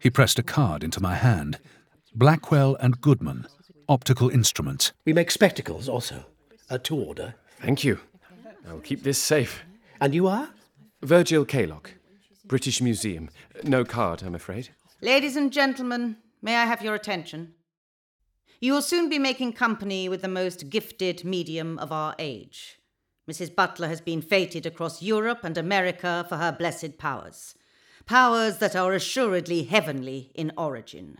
He 0.00 0.10
pressed 0.10 0.38
a 0.38 0.42
card 0.42 0.84
into 0.84 1.00
my 1.00 1.14
hand. 1.14 1.58
Blackwell 2.14 2.76
and 2.80 3.00
Goodman, 3.00 3.46
optical 3.88 4.28
instruments. 4.28 4.92
We 5.04 5.12
make 5.12 5.30
spectacles 5.30 5.88
also, 5.88 6.24
uh, 6.70 6.78
to 6.78 6.96
order. 6.96 7.34
Thank 7.60 7.84
you. 7.84 7.98
I'll 8.68 8.80
keep 8.80 9.02
this 9.02 9.18
safe. 9.18 9.62
And 10.00 10.14
you 10.14 10.26
are? 10.26 10.50
Virgil 11.02 11.44
Kaylock, 11.44 11.90
British 12.44 12.80
Museum. 12.80 13.30
No 13.62 13.84
card, 13.84 14.22
I'm 14.22 14.34
afraid. 14.34 14.70
Ladies 15.00 15.36
and 15.36 15.52
gentlemen, 15.52 16.16
may 16.40 16.56
I 16.56 16.64
have 16.66 16.82
your 16.82 16.94
attention? 16.94 17.54
You 18.64 18.72
will 18.72 18.80
soon 18.80 19.10
be 19.10 19.18
making 19.18 19.52
company 19.52 20.08
with 20.08 20.22
the 20.22 20.26
most 20.26 20.70
gifted 20.70 21.22
medium 21.22 21.78
of 21.78 21.92
our 21.92 22.14
age. 22.18 22.78
Mrs. 23.30 23.54
Butler 23.54 23.88
has 23.88 24.00
been 24.00 24.22
fated 24.22 24.64
across 24.64 25.02
Europe 25.02 25.40
and 25.42 25.58
America 25.58 26.24
for 26.30 26.38
her 26.38 26.50
blessed 26.50 26.96
powers. 26.96 27.56
Powers 28.06 28.56
that 28.60 28.74
are 28.74 28.94
assuredly 28.94 29.64
heavenly 29.64 30.32
in 30.34 30.50
origin. 30.56 31.18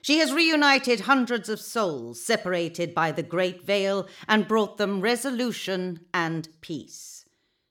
She 0.00 0.16
has 0.20 0.32
reunited 0.32 1.00
hundreds 1.00 1.50
of 1.50 1.60
souls 1.60 2.24
separated 2.24 2.94
by 2.94 3.12
the 3.12 3.22
great 3.22 3.66
veil 3.66 4.08
and 4.26 4.48
brought 4.48 4.78
them 4.78 5.02
resolution 5.02 6.06
and 6.14 6.48
peace. 6.62 7.26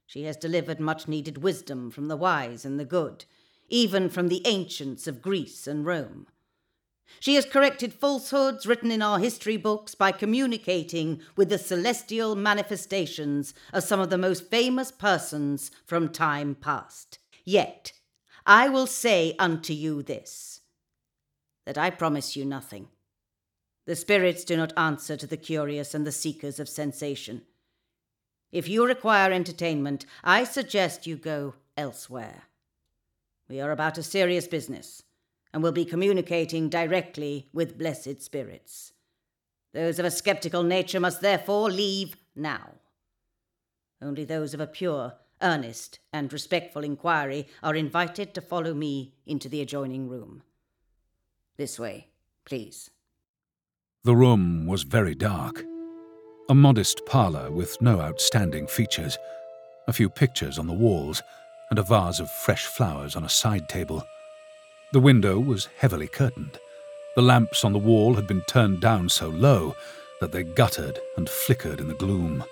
She 0.05 0.25
has 0.25 0.37
delivered 0.37 0.79
much 0.79 1.07
needed 1.07 1.39
wisdom 1.39 1.89
from 1.89 2.07
the 2.07 2.17
wise 2.17 2.65
and 2.65 2.79
the 2.79 2.85
good, 2.85 3.25
even 3.67 4.11
from 4.11 4.27
the 4.27 4.45
ancients 4.45 5.07
of 5.07 5.23
Greece 5.23 5.65
and 5.65 5.87
Rome. 5.87 6.27
She 7.19 7.35
has 7.35 7.45
corrected 7.45 7.93
falsehoods 7.93 8.65
written 8.65 8.91
in 8.91 9.01
our 9.01 9.19
history 9.19 9.57
books 9.57 9.95
by 9.95 10.11
communicating 10.11 11.21
with 11.35 11.49
the 11.49 11.57
celestial 11.57 12.35
manifestations 12.35 13.53
of 13.73 13.83
some 13.83 13.99
of 13.99 14.09
the 14.09 14.17
most 14.17 14.49
famous 14.49 14.91
persons 14.91 15.71
from 15.85 16.09
time 16.09 16.55
past. 16.55 17.19
Yet, 17.43 17.93
I 18.45 18.69
will 18.69 18.87
say 18.87 19.35
unto 19.39 19.73
you 19.73 20.03
this 20.03 20.61
that 21.65 21.77
I 21.77 21.89
promise 21.89 22.37
you 22.37 22.45
nothing. 22.45 22.87
The 23.85 23.95
spirits 23.95 24.45
do 24.45 24.55
not 24.55 24.77
answer 24.77 25.17
to 25.17 25.27
the 25.27 25.37
curious 25.37 25.93
and 25.93 26.07
the 26.07 26.13
seekers 26.13 26.59
of 26.59 26.69
sensation. 26.69 27.41
If 28.51 28.69
you 28.69 28.85
require 28.85 29.31
entertainment, 29.31 30.05
I 30.23 30.45
suggest 30.45 31.07
you 31.07 31.17
go 31.17 31.55
elsewhere. 31.75 32.43
We 33.49 33.59
are 33.59 33.71
about 33.71 33.97
a 33.97 34.03
serious 34.03 34.47
business 34.47 35.03
and 35.53 35.63
will 35.63 35.71
be 35.71 35.85
communicating 35.85 36.69
directly 36.69 37.47
with 37.53 37.77
blessed 37.77 38.21
spirits. 38.21 38.93
Those 39.73 39.99
of 39.99 40.05
a 40.05 40.11
skeptical 40.11 40.63
nature 40.63 40.99
must 40.99 41.21
therefore 41.21 41.69
leave 41.69 42.15
now. 42.35 42.75
Only 44.01 44.25
those 44.25 44.53
of 44.53 44.59
a 44.59 44.67
pure, 44.67 45.13
earnest, 45.41 45.99
and 46.13 46.31
respectful 46.31 46.83
inquiry 46.83 47.47
are 47.63 47.75
invited 47.75 48.33
to 48.33 48.41
follow 48.41 48.73
me 48.73 49.13
into 49.25 49.49
the 49.49 49.61
adjoining 49.61 50.07
room. 50.07 50.43
This 51.57 51.79
way, 51.79 52.07
please. 52.45 52.91
The 54.03 54.15
room 54.15 54.67
was 54.67 54.83
very 54.83 55.15
dark. 55.15 55.65
A 56.49 56.55
modest 56.55 57.05
parlour 57.05 57.51
with 57.51 57.81
no 57.81 57.99
outstanding 57.99 58.67
features, 58.67 59.17
a 59.87 59.93
few 59.93 60.09
pictures 60.09 60.57
on 60.57 60.67
the 60.67 60.73
walls, 60.73 61.21
and 61.69 61.77
a 61.77 61.83
vase 61.83 62.19
of 62.19 62.31
fresh 62.31 62.65
flowers 62.65 63.15
on 63.15 63.23
a 63.23 63.29
side 63.29 63.67
table. 63.67 64.03
The 64.93 65.01
window 65.01 65.37
was 65.37 65.67
heavily 65.79 66.07
curtained. 66.07 66.59
The 67.17 67.21
lamps 67.21 67.65
on 67.65 67.73
the 67.73 67.79
wall 67.79 68.13
had 68.13 68.25
been 68.25 68.41
turned 68.43 68.79
down 68.79 69.09
so 69.09 69.27
low 69.27 69.75
that 70.21 70.31
they 70.31 70.43
guttered 70.43 70.97
and 71.17 71.29
flickered 71.29 71.81
in 71.81 71.89
the 71.89 71.93
gloom. 71.93 72.45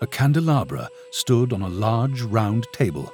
A 0.00 0.06
candelabra 0.06 0.88
stood 1.10 1.52
on 1.52 1.62
a 1.62 1.68
large 1.68 2.22
round 2.22 2.68
table, 2.72 3.12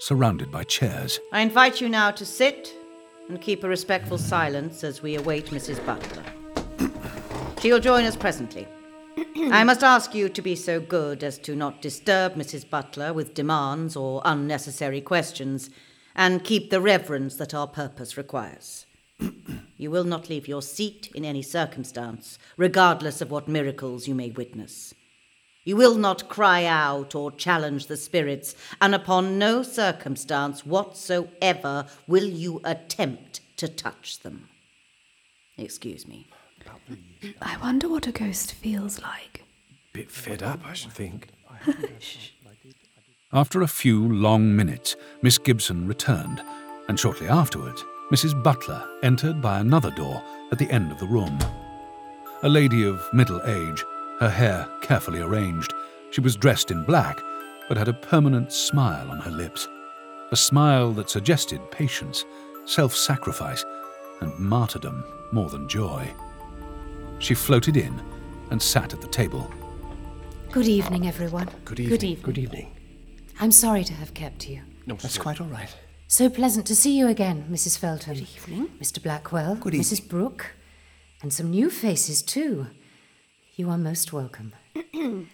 surrounded 0.00 0.50
by 0.50 0.64
chairs. 0.64 1.20
I 1.30 1.42
invite 1.42 1.82
you 1.82 1.90
now 1.90 2.10
to 2.12 2.24
sit 2.24 2.72
and 3.28 3.38
keep 3.38 3.62
a 3.62 3.68
respectful 3.68 4.16
silence 4.16 4.82
as 4.82 5.02
we 5.02 5.16
await 5.16 5.50
Mrs. 5.50 5.84
Butler. 5.84 6.24
she 7.60 7.70
will 7.70 7.80
join 7.80 8.06
us 8.06 8.16
presently. 8.16 8.66
I 9.36 9.62
must 9.62 9.84
ask 9.84 10.14
you 10.14 10.30
to 10.30 10.42
be 10.42 10.56
so 10.56 10.80
good 10.80 11.22
as 11.22 11.38
to 11.40 11.54
not 11.54 11.82
disturb 11.82 12.34
Mrs. 12.34 12.68
Butler 12.68 13.12
with 13.12 13.34
demands 13.34 13.94
or 13.94 14.22
unnecessary 14.24 15.02
questions, 15.02 15.68
and 16.14 16.44
keep 16.44 16.70
the 16.70 16.80
reverence 16.80 17.36
that 17.36 17.54
our 17.54 17.66
purpose 17.66 18.16
requires. 18.16 18.86
you 19.76 19.90
will 19.90 20.04
not 20.04 20.28
leave 20.28 20.48
your 20.48 20.62
seat 20.62 21.10
in 21.14 21.24
any 21.24 21.42
circumstance, 21.42 22.38
regardless 22.56 23.20
of 23.20 23.30
what 23.30 23.48
miracles 23.48 24.06
you 24.06 24.14
may 24.14 24.30
witness. 24.30 24.94
You 25.64 25.76
will 25.76 25.94
not 25.94 26.28
cry 26.28 26.66
out 26.66 27.14
or 27.14 27.32
challenge 27.32 27.86
the 27.86 27.96
spirits, 27.96 28.54
and 28.80 28.94
upon 28.94 29.38
no 29.38 29.62
circumstance 29.62 30.66
whatsoever 30.66 31.86
will 32.06 32.26
you 32.26 32.60
attempt 32.64 33.40
to 33.56 33.68
touch 33.68 34.20
them. 34.20 34.48
Excuse 35.56 36.06
me. 36.06 36.26
I 37.40 37.56
wonder 37.58 37.88
what 37.88 38.06
a 38.06 38.12
ghost 38.12 38.52
feels 38.52 39.00
like. 39.00 39.44
Bit 39.92 40.10
fed 40.10 40.42
up, 40.42 40.60
I 40.66 40.74
should 40.74 40.92
think. 40.92 41.28
After 43.34 43.62
a 43.62 43.66
few 43.66 44.14
long 44.14 44.54
minutes, 44.54 44.94
Miss 45.20 45.38
Gibson 45.38 45.88
returned, 45.88 46.40
and 46.86 46.98
shortly 46.98 47.26
afterwards, 47.26 47.84
Mrs. 48.12 48.40
Butler 48.40 48.88
entered 49.02 49.42
by 49.42 49.58
another 49.58 49.90
door 49.90 50.22
at 50.52 50.58
the 50.58 50.70
end 50.70 50.92
of 50.92 51.00
the 51.00 51.06
room. 51.06 51.36
A 52.44 52.48
lady 52.48 52.84
of 52.84 53.02
middle 53.12 53.42
age, 53.44 53.84
her 54.20 54.30
hair 54.30 54.68
carefully 54.82 55.20
arranged. 55.20 55.74
She 56.12 56.20
was 56.20 56.36
dressed 56.36 56.70
in 56.70 56.84
black, 56.84 57.18
but 57.66 57.76
had 57.76 57.88
a 57.88 57.92
permanent 57.92 58.52
smile 58.52 59.10
on 59.10 59.18
her 59.18 59.32
lips. 59.32 59.66
A 60.30 60.36
smile 60.36 60.92
that 60.92 61.10
suggested 61.10 61.60
patience, 61.72 62.24
self 62.66 62.94
sacrifice, 62.94 63.64
and 64.20 64.38
martyrdom 64.38 65.02
more 65.32 65.50
than 65.50 65.68
joy. 65.68 66.08
She 67.18 67.34
floated 67.34 67.76
in 67.76 68.00
and 68.52 68.62
sat 68.62 68.92
at 68.92 69.00
the 69.00 69.08
table. 69.08 69.52
Good 70.52 70.68
evening, 70.68 71.08
everyone. 71.08 71.48
Good 71.64 71.80
evening. 71.80 71.98
Good 71.98 72.04
evening. 72.04 72.24
Good 72.24 72.38
evening. 72.38 72.83
I'm 73.40 73.50
sorry 73.50 73.84
to 73.84 73.92
have 73.94 74.14
kept 74.14 74.48
you. 74.48 74.62
No, 74.86 74.94
That's 74.96 75.14
sir. 75.14 75.22
quite 75.22 75.40
all 75.40 75.46
right. 75.48 75.74
So 76.06 76.28
pleasant 76.30 76.66
to 76.66 76.74
see 76.76 76.96
you 76.96 77.08
again, 77.08 77.46
Mrs. 77.50 77.78
Felton. 77.78 78.14
Good 78.14 78.22
evening. 78.36 78.68
Mr. 78.80 79.02
Blackwell. 79.02 79.56
Good 79.56 79.74
evening. 79.74 79.82
Mrs. 79.82 80.08
Brooke. 80.08 80.52
And 81.22 81.32
some 81.32 81.50
new 81.50 81.70
faces, 81.70 82.22
too. 82.22 82.66
You 83.56 83.70
are 83.70 83.78
most 83.78 84.12
welcome. 84.12 84.52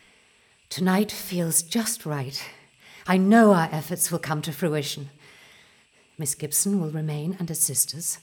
Tonight 0.71 1.11
feels 1.12 1.62
just 1.62 2.07
right. 2.07 2.42
I 3.07 3.16
know 3.16 3.52
our 3.52 3.69
efforts 3.73 4.11
will 4.12 4.19
come 4.21 4.40
to 4.42 4.52
fruition. 4.52 5.11
Miss 6.16 6.35
Gibson 6.35 6.80
will 6.80 6.90
remain 6.90 7.37
and 7.38 7.50
assist 7.50 7.95
us. 7.95 8.19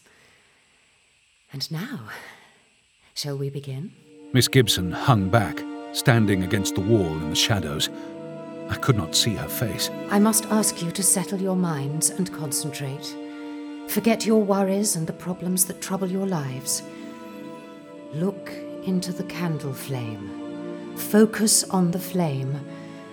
And 1.51 1.69
now, 1.71 2.09
shall 3.13 3.37
we 3.37 3.49
begin? 3.49 3.91
Miss 4.33 4.47
Gibson 4.47 4.91
hung 4.91 5.29
back, 5.29 5.61
standing 5.93 6.43
against 6.43 6.75
the 6.75 6.81
wall 6.81 7.13
in 7.17 7.29
the 7.29 7.35
shadows. 7.35 7.89
I 8.69 8.75
could 8.75 8.97
not 8.97 9.15
see 9.15 9.35
her 9.35 9.47
face. 9.47 9.89
I 10.09 10.19
must 10.19 10.45
ask 10.47 10.81
you 10.81 10.91
to 10.91 11.03
settle 11.03 11.39
your 11.39 11.55
minds 11.55 12.09
and 12.09 12.31
concentrate. 12.33 13.15
Forget 13.87 14.25
your 14.25 14.43
worries 14.43 14.95
and 14.95 15.07
the 15.07 15.13
problems 15.13 15.65
that 15.65 15.81
trouble 15.81 16.09
your 16.09 16.27
lives. 16.27 16.83
Look 18.13 18.51
into 18.83 19.13
the 19.13 19.23
candle 19.23 19.73
flame. 19.73 20.95
Focus 20.95 21.63
on 21.65 21.91
the 21.91 21.99
flame 21.99 22.59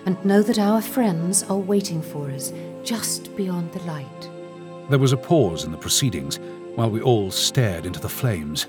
and 0.05 0.23
know 0.25 0.41
that 0.41 0.59
our 0.59 0.81
friends 0.81 1.43
are 1.43 1.57
waiting 1.57 2.01
for 2.01 2.29
us 2.29 2.51
just 2.83 3.35
beyond 3.35 3.71
the 3.71 3.83
light. 3.83 4.29
There 4.89 4.99
was 4.99 5.13
a 5.13 5.17
pause 5.17 5.63
in 5.63 5.71
the 5.71 5.77
proceedings 5.77 6.39
while 6.75 6.89
we 6.89 7.01
all 7.01 7.31
stared 7.31 7.85
into 7.85 7.99
the 7.99 8.09
flames. 8.09 8.67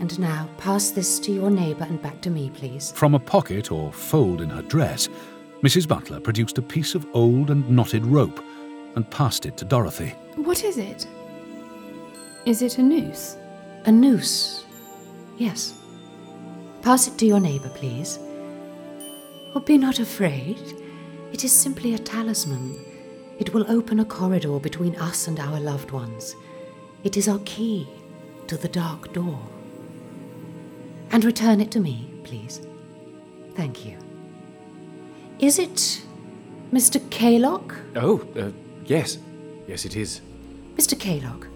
And 0.00 0.18
now 0.18 0.48
pass 0.58 0.90
this 0.90 1.18
to 1.20 1.32
your 1.32 1.50
neighbour 1.50 1.84
and 1.84 2.00
back 2.00 2.20
to 2.22 2.30
me, 2.30 2.50
please. 2.50 2.92
From 2.92 3.14
a 3.14 3.18
pocket 3.18 3.70
or 3.70 3.92
fold 3.92 4.40
in 4.40 4.50
her 4.50 4.62
dress, 4.62 5.08
Mrs. 5.62 5.88
Butler 5.88 6.20
produced 6.20 6.58
a 6.58 6.62
piece 6.62 6.94
of 6.94 7.06
old 7.14 7.50
and 7.50 7.68
knotted 7.70 8.04
rope 8.04 8.44
and 8.96 9.10
passed 9.10 9.46
it 9.46 9.56
to 9.56 9.64
Dorothy. 9.64 10.10
What 10.36 10.62
is 10.62 10.78
it? 10.78 11.06
Is 12.44 12.60
it 12.60 12.78
a 12.78 12.82
noose? 12.82 13.36
A 13.86 13.92
noose. 13.92 14.64
Yes. 15.38 15.74
Pass 16.82 17.08
it 17.08 17.16
to 17.18 17.26
your 17.26 17.40
neighbour, 17.40 17.70
please. 17.70 18.18
Oh, 19.54 19.60
be 19.60 19.78
not 19.78 19.98
afraid. 20.00 20.60
It 21.32 21.44
is 21.44 21.52
simply 21.52 21.94
a 21.94 21.98
talisman. 21.98 22.78
It 23.38 23.54
will 23.54 23.70
open 23.70 24.00
a 24.00 24.04
corridor 24.04 24.58
between 24.60 24.96
us 24.96 25.26
and 25.26 25.40
our 25.40 25.58
loved 25.58 25.90
ones. 25.90 26.36
It 27.02 27.16
is 27.16 27.28
our 27.28 27.40
key 27.44 27.88
to 28.46 28.56
the 28.56 28.68
dark 28.68 29.12
door. 29.12 29.40
And 31.10 31.24
return 31.24 31.60
it 31.60 31.70
to 31.72 31.80
me, 31.80 32.12
please. 32.24 32.60
Thank 33.54 33.86
you. 33.86 33.96
Is 35.38 35.58
it 35.58 36.02
Mr. 36.72 37.00
Kaylock? 37.10 37.74
Oh, 37.96 38.26
uh, 38.38 38.50
yes. 38.86 39.18
Yes, 39.66 39.84
it 39.84 39.96
is. 39.96 40.20
Mr. 40.76 40.94
Kaylock, 40.98 41.46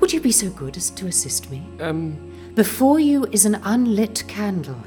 would 0.00 0.12
you 0.12 0.20
be 0.20 0.32
so 0.32 0.50
good 0.50 0.76
as 0.76 0.90
to 0.90 1.06
assist 1.06 1.50
me? 1.50 1.62
Um, 1.80 2.32
Before 2.54 3.00
you 3.00 3.26
is 3.32 3.46
an 3.46 3.56
unlit 3.64 4.24
candle. 4.28 4.80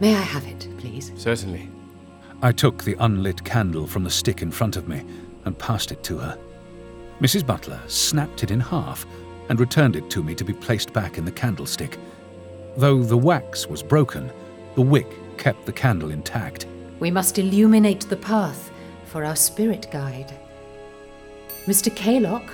May 0.00 0.14
I 0.14 0.20
have 0.20 0.46
it, 0.46 0.68
please? 0.78 1.12
Certainly. 1.16 1.68
I 2.42 2.52
took 2.52 2.84
the 2.84 2.96
unlit 3.00 3.44
candle 3.44 3.86
from 3.86 4.04
the 4.04 4.10
stick 4.10 4.42
in 4.42 4.50
front 4.50 4.76
of 4.76 4.88
me 4.88 5.02
and 5.44 5.58
passed 5.58 5.90
it 5.90 6.02
to 6.04 6.18
her. 6.18 6.38
Mrs. 7.20 7.46
Butler 7.46 7.80
snapped 7.86 8.42
it 8.42 8.50
in 8.50 8.60
half 8.60 9.06
and 9.48 9.58
returned 9.58 9.96
it 9.96 10.10
to 10.10 10.22
me 10.22 10.34
to 10.34 10.44
be 10.44 10.52
placed 10.52 10.92
back 10.92 11.16
in 11.16 11.24
the 11.24 11.32
candlestick. 11.32 11.98
Though 12.76 13.02
the 13.02 13.16
wax 13.16 13.66
was 13.66 13.82
broken, 13.82 14.30
the 14.74 14.82
wick 14.82 15.08
kept 15.38 15.64
the 15.64 15.72
candle 15.72 16.10
intact. 16.10 16.66
We 16.98 17.10
must 17.10 17.38
illuminate 17.38 18.08
the 18.08 18.16
path 18.16 18.70
for 19.04 19.24
our 19.24 19.36
spirit 19.36 19.88
guide. 19.90 20.32
Mr. 21.66 21.94
Kaylock, 21.94 22.50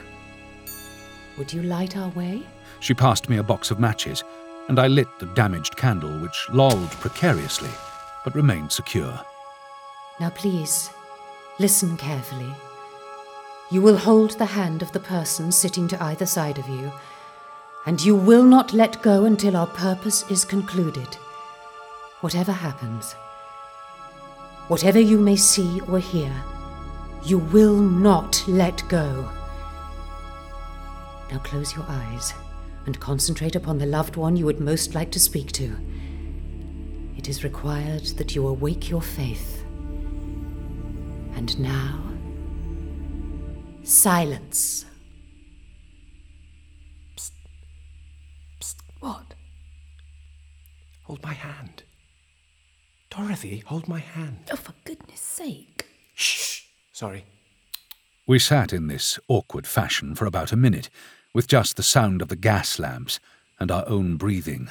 would 1.39 1.53
you 1.53 1.63
light 1.63 1.97
our 1.97 2.11
way? 2.11 2.43
She 2.81 2.95
passed 2.95 3.29
me 3.29 3.37
a 3.37 3.43
box 3.43 3.71
of 3.71 3.79
matches, 3.79 4.25
and 4.69 4.79
I 4.79 4.89
lit 4.89 5.09
the 5.19 5.27
damaged 5.27 5.77
candle, 5.77 6.19
which 6.19 6.49
lolled 6.51 6.91
precariously, 6.93 7.71
but 8.25 8.35
remained 8.35 8.73
secure. 8.73 9.19
Now, 10.19 10.31
please, 10.31 10.91
listen 11.59 11.97
carefully. 11.97 12.53
You 13.71 13.81
will 13.81 13.97
hold 13.97 14.33
the 14.33 14.47
hand 14.47 14.83
of 14.83 14.93
the 14.93 15.01
person 15.01 15.53
sitting 15.53 15.89
to 15.89 16.03
either 16.03 16.27
side 16.27 16.59
of 16.59 16.69
you, 16.69 16.93
and 17.87 18.01
you 18.03 18.15
will 18.15 18.45
not 18.45 18.73
let 18.73 19.03
go 19.03 19.25
until 19.25 19.57
our 19.57 19.67
purpose 19.67 20.29
is 20.31 20.45
concluded. 20.45 21.09
Whatever 22.21 22.53
happens, 22.53 23.15
whatever 24.69 25.01
you 25.01 25.19
may 25.19 25.37
see 25.37 25.81
or 25.83 25.99
hear, 25.99 26.33
you 27.25 27.39
will 27.39 27.77
not 27.77 28.43
let 28.47 28.83
go. 28.89 29.29
Now 31.31 31.39
close 31.39 31.75
your 31.75 31.87
eyes 31.89 32.35
and 32.87 32.99
concentrate 32.99 33.55
upon 33.57 33.79
the 33.79 33.87
loved 33.87 34.17
one 34.17 34.37
you 34.37 34.45
would 34.47 34.61
most 34.61 34.95
like 34.95 35.11
to 35.13 35.21
speak 35.21 35.53
to. 35.53 35.77
It 37.17 37.29
is 37.29 37.45
required 37.45 38.05
that 38.19 38.35
you 38.35 38.47
awake 38.47 38.91
your 38.91 39.03
faith. 39.03 39.65
And 41.35 41.59
now, 41.59 42.03
silence. 43.85 44.85
What? 49.01 49.35
Hold 51.05 51.23
my 51.23 51.33
hand. 51.33 51.83
Dorothy, 53.15 53.63
hold 53.67 53.89
my 53.89 53.99
hand. 53.99 54.39
Oh, 54.51 54.57
for 54.57 54.73
goodness 54.85 55.21
sake. 55.21 55.85
Shh. 56.15 56.63
Sorry. 56.93 57.27
We 58.27 58.39
sat 58.39 58.73
in 58.73 58.87
this 58.87 59.19
awkward 59.29 59.67
fashion 59.67 60.15
for 60.15 60.25
about 60.25 60.51
a 60.51 60.57
minute, 60.57 60.89
with 61.35 61.47
just 61.47 61.77
the 61.77 61.83
sound 61.83 62.23
of 62.23 62.29
the 62.29 62.37
gas 62.37 62.79
lamps 62.79 63.21
and 63.61 63.71
our 63.71 63.87
own 63.87 64.17
breathing. 64.17 64.71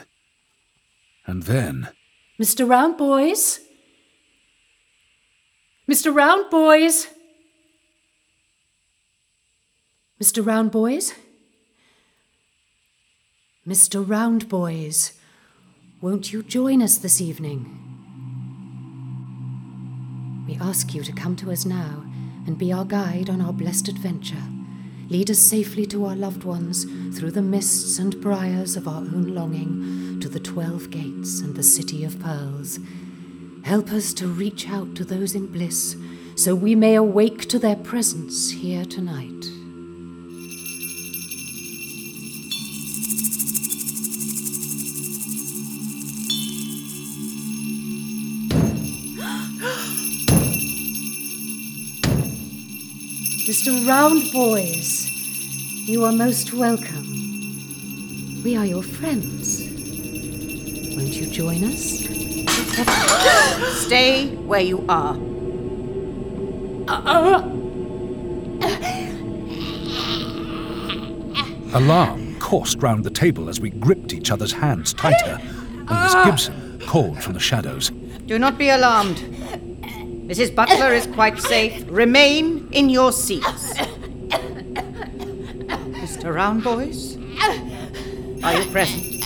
And 1.27 1.43
then. 1.43 1.89
Mr. 2.39 2.65
Roundboys? 2.65 3.59
Mr. 5.87 6.11
Roundboys? 6.11 7.07
Mr. 10.19 10.43
Roundboys? 10.43 11.13
Mr. 13.67 14.03
Roundboys, 14.03 15.13
won't 16.01 16.33
you 16.33 16.41
join 16.41 16.81
us 16.81 16.97
this 16.97 17.21
evening? 17.21 17.90
We 20.51 20.57
ask 20.57 20.93
you 20.93 21.01
to 21.03 21.13
come 21.13 21.37
to 21.37 21.49
us 21.49 21.63
now 21.65 22.03
and 22.45 22.57
be 22.57 22.73
our 22.73 22.83
guide 22.83 23.29
on 23.29 23.39
our 23.39 23.53
blessed 23.53 23.87
adventure. 23.87 24.43
Lead 25.07 25.31
us 25.31 25.39
safely 25.39 25.85
to 25.85 26.03
our 26.03 26.15
loved 26.15 26.43
ones 26.43 26.83
through 27.17 27.31
the 27.31 27.41
mists 27.41 27.97
and 27.99 28.19
briars 28.19 28.75
of 28.75 28.85
our 28.85 28.99
own 28.99 29.33
longing 29.33 30.19
to 30.19 30.27
the 30.27 30.41
twelve 30.41 30.89
gates 30.89 31.39
and 31.39 31.55
the 31.55 31.63
city 31.63 32.03
of 32.03 32.19
pearls. 32.19 32.79
Help 33.63 33.93
us 33.93 34.13
to 34.15 34.27
reach 34.27 34.67
out 34.67 34.93
to 34.95 35.05
those 35.05 35.35
in 35.35 35.47
bliss 35.47 35.95
so 36.35 36.53
we 36.53 36.75
may 36.75 36.95
awake 36.95 37.47
to 37.47 37.57
their 37.57 37.77
presence 37.77 38.51
here 38.51 38.83
tonight. 38.83 39.45
Mr. 53.51 53.77
Roundboys, 53.85 55.11
you 55.85 56.05
are 56.05 56.13
most 56.13 56.53
welcome. 56.53 57.05
We 58.45 58.55
are 58.55 58.65
your 58.65 58.81
friends. 58.81 59.63
Won't 60.95 61.13
you 61.19 61.25
join 61.25 61.65
us? 61.65 61.99
Stay 63.85 64.33
where 64.47 64.61
you 64.61 64.85
are. 64.87 65.15
Alarm 71.75 72.39
coursed 72.39 72.81
round 72.81 73.03
the 73.03 73.11
table 73.11 73.49
as 73.49 73.59
we 73.59 73.69
gripped 73.69 74.13
each 74.13 74.31
other's 74.31 74.53
hands 74.53 74.93
tighter, 74.93 75.37
and 75.41 75.89
Miss 75.89 76.15
ah. 76.15 76.23
Gibson 76.23 76.79
called 76.87 77.21
from 77.21 77.33
the 77.33 77.41
shadows. 77.41 77.89
Do 78.27 78.39
not 78.39 78.57
be 78.57 78.69
alarmed. 78.69 79.17
Mrs. 79.17 80.55
Butler 80.55 80.93
is 80.93 81.05
quite 81.07 81.37
safe. 81.37 81.83
Remain 81.89 82.60
in 82.71 82.89
your 82.89 83.11
seats. 83.11 83.73
Mr. 86.01 86.33
Roundboys, 86.33 87.17
are 88.43 88.53
you 88.61 88.71
present? 88.71 89.23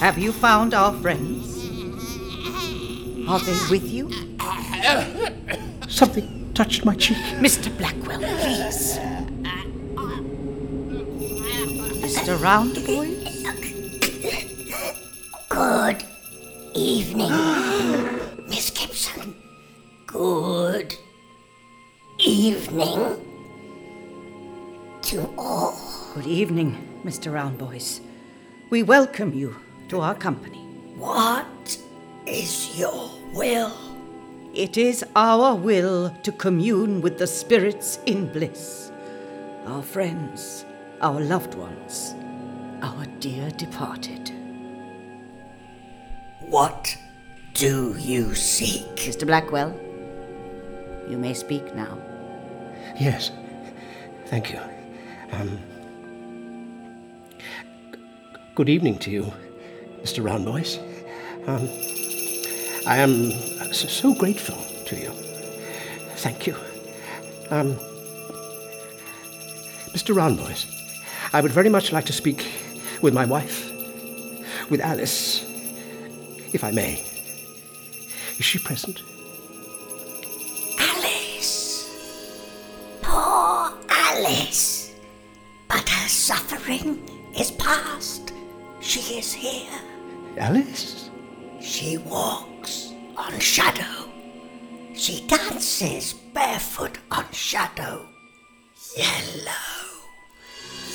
Have 0.00 0.18
you 0.18 0.32
found 0.32 0.74
our 0.74 0.92
friends? 1.00 1.46
Are 3.28 3.40
they 3.40 3.58
with 3.70 3.84
you? 3.90 4.10
Something 5.88 6.52
touched 6.54 6.84
my 6.84 6.94
cheek. 6.94 7.16
Mr. 7.40 7.76
Blackwell, 7.76 8.20
please. 8.20 8.98
Mr. 12.02 12.38
Roundboys? 12.38 13.26
Good 15.48 16.04
evening, 16.74 17.30
Miss 18.48 18.70
Gibson. 18.70 19.34
Good 20.06 20.87
evening 22.80 23.16
to 25.02 25.28
all. 25.36 25.76
Good 26.14 26.26
evening, 26.26 27.00
Mr. 27.04 27.32
Roundboys. 27.32 28.00
We 28.70 28.84
welcome 28.84 29.34
you 29.34 29.56
to 29.88 30.00
our 30.00 30.14
company. 30.14 30.60
What 30.96 31.76
is 32.26 32.78
your 32.78 33.10
will? 33.34 33.76
It 34.54 34.76
is 34.76 35.04
our 35.16 35.56
will 35.56 36.14
to 36.22 36.30
commune 36.30 37.00
with 37.00 37.18
the 37.18 37.26
spirits 37.26 37.98
in 38.06 38.32
bliss. 38.32 38.92
Our 39.66 39.82
friends, 39.82 40.64
our 41.00 41.20
loved 41.20 41.54
ones, 41.54 42.14
our 42.82 43.06
dear 43.18 43.50
departed. 43.50 44.30
What 46.40 46.96
do 47.54 47.96
you 47.98 48.34
seek? 48.36 48.94
Mr. 48.96 49.26
Blackwell, 49.26 49.74
you 51.10 51.18
may 51.18 51.34
speak 51.34 51.74
now. 51.74 51.98
Yes. 52.98 53.30
Thank 54.26 54.52
you. 54.52 54.60
Um, 55.32 55.58
good 58.56 58.68
evening 58.68 58.98
to 58.98 59.10
you, 59.10 59.32
Mr. 60.02 60.22
Roundboys. 60.22 60.78
Um, 61.46 61.68
I 62.86 62.96
am 62.96 63.30
so 63.72 64.14
grateful 64.14 64.56
to 64.86 64.96
you. 64.96 65.10
Thank 66.16 66.46
you. 66.48 66.56
Um, 67.50 67.76
Mr. 69.94 70.12
Roundboys, 70.14 70.66
I 71.32 71.40
would 71.40 71.52
very 71.52 71.68
much 71.68 71.92
like 71.92 72.06
to 72.06 72.12
speak 72.12 72.46
with 73.00 73.14
my 73.14 73.24
wife, 73.24 73.70
with 74.70 74.80
Alice, 74.80 75.44
if 76.52 76.64
I 76.64 76.72
may. 76.72 77.04
Is 78.38 78.44
she 78.44 78.58
present? 78.58 79.02
Suffering 86.68 87.00
is 87.34 87.50
past. 87.52 88.32
She 88.80 89.18
is 89.18 89.32
here. 89.32 89.80
Alice? 90.36 91.10
She 91.60 91.96
walks 91.96 92.92
on 93.16 93.38
shadow. 93.40 94.08
She 94.94 95.26
dances 95.26 96.12
barefoot 96.12 96.98
on 97.10 97.24
shadow. 97.32 98.06
Yellow, 98.96 99.52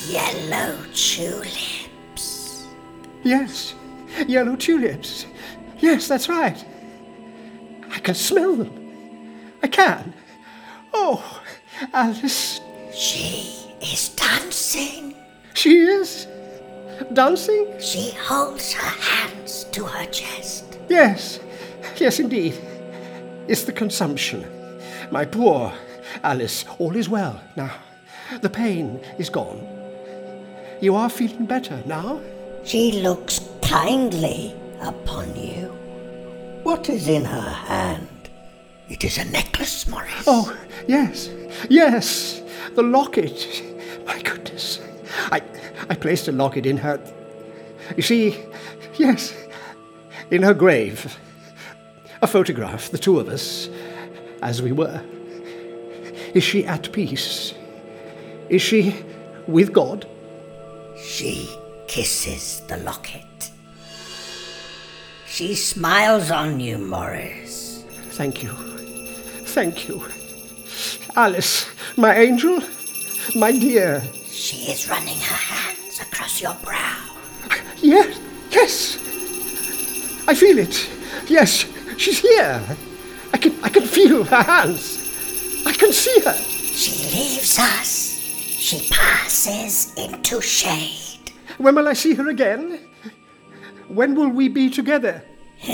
yellow 0.08 0.78
tulips. 0.94 2.68
Yes, 3.24 3.74
yellow 4.28 4.56
tulips. 4.56 5.26
Yes, 5.80 6.08
that's 6.08 6.30
right. 6.30 6.64
I 7.90 8.00
can 8.00 8.16
smell 8.16 8.56
them. 8.56 9.52
I 9.64 9.68
can. 9.68 10.14
Oh, 10.94 11.42
Alice, 11.94 12.62
She 12.94 13.66
is 13.82 14.10
dancing. 14.10 15.16
She 15.54 15.80
is 15.80 16.28
dancing. 17.14 17.80
She 17.80 18.12
holds 18.12 18.74
her 18.74 19.02
hands 19.02 19.66
to 19.72 19.86
her 19.86 20.06
chest. 20.08 20.78
Yes, 20.90 21.40
yes, 21.98 22.20
indeed. 22.20 22.56
It's 23.48 23.64
the 23.64 23.74
consumption. 23.74 24.46
My 25.12 25.26
poor 25.26 25.74
Alice, 26.24 26.66
all 26.80 26.96
is 26.96 27.10
well 27.10 27.42
now. 27.56 27.76
The 28.42 28.50
pain 28.50 29.00
is 29.18 29.30
gone. 29.30 29.62
You 30.82 30.96
are 30.96 31.10
feeling 31.10 31.46
better 31.46 31.82
now? 31.86 32.22
She 32.64 33.02
looks 33.02 33.40
kindly 33.62 34.56
upon 34.82 35.36
you. 35.36 35.72
What 36.64 36.90
is 36.90 37.08
in 37.08 37.26
her 37.26 37.50
hand? 37.50 38.08
It 38.90 39.04
is 39.04 39.18
a 39.18 39.26
necklace, 39.26 39.88
Morris. 39.88 40.24
Oh, 40.28 40.56
yes, 40.88 41.30
yes, 41.70 42.42
the 42.76 42.84
locket. 42.84 43.64
My 44.06 44.22
goodness. 44.22 44.80
I, 45.32 45.42
I 45.90 45.96
placed 45.96 46.28
a 46.28 46.32
locket 46.32 46.66
in 46.66 46.78
her. 46.78 47.00
You 47.96 48.04
see, 48.04 48.38
yes, 48.96 49.36
in 50.32 50.44
her 50.44 50.54
grave. 50.54 51.18
A 52.22 52.28
photograph, 52.28 52.90
the 52.90 52.98
two 52.98 53.20
of 53.20 53.28
us, 53.28 53.70
as 54.42 54.62
we 54.62 54.72
were. 54.72 55.02
Is 56.34 56.44
she 56.44 56.66
at 56.66 56.92
peace? 56.92 57.54
Is 58.50 58.62
she 58.62 58.96
with 59.48 59.74
God? 59.74 60.08
She 60.98 61.50
kisses 61.88 62.62
the 62.68 62.78
locket. 62.78 63.52
She 65.28 65.56
smiles 65.56 66.32
on 66.32 66.60
you, 66.60 66.78
Morris. 66.78 67.84
Thank 68.12 68.44
you. 68.44 68.54
Thank 69.46 69.88
you. 69.88 70.06
Alice, 71.16 71.70
my 71.98 72.16
angel, 72.16 72.60
my 73.36 73.52
dear. 73.52 74.04
She 74.34 74.72
is 74.72 74.90
running 74.90 75.20
her 75.20 75.36
hands 75.36 76.02
across 76.02 76.42
your 76.42 76.56
brow. 76.56 76.98
Yes, 77.78 78.20
yes. 78.50 78.98
I 80.28 80.34
feel 80.34 80.58
it. 80.58 80.90
Yes, 81.28 81.66
she's 81.98 82.20
here. 82.20 82.62
I 83.32 83.38
can, 83.38 83.64
I 83.64 83.70
can 83.70 83.84
feel 83.84 84.24
her 84.24 84.42
hands. 84.42 84.98
I 85.68 85.72
can 85.74 85.94
see 85.94 86.20
her. 86.22 86.34
She 86.34 87.16
leaves 87.16 87.60
us. 87.60 88.20
She 88.20 88.90
passes 88.90 89.94
into 89.98 90.42
shade. 90.42 91.32
When 91.60 91.76
will 91.76 91.88
I 91.88 91.94
see 91.94 92.16
her 92.16 92.28
again? 92.30 92.80
When 93.88 94.16
will 94.16 94.30
we 94.30 94.50
be 94.50 94.68
together? 94.72 95.24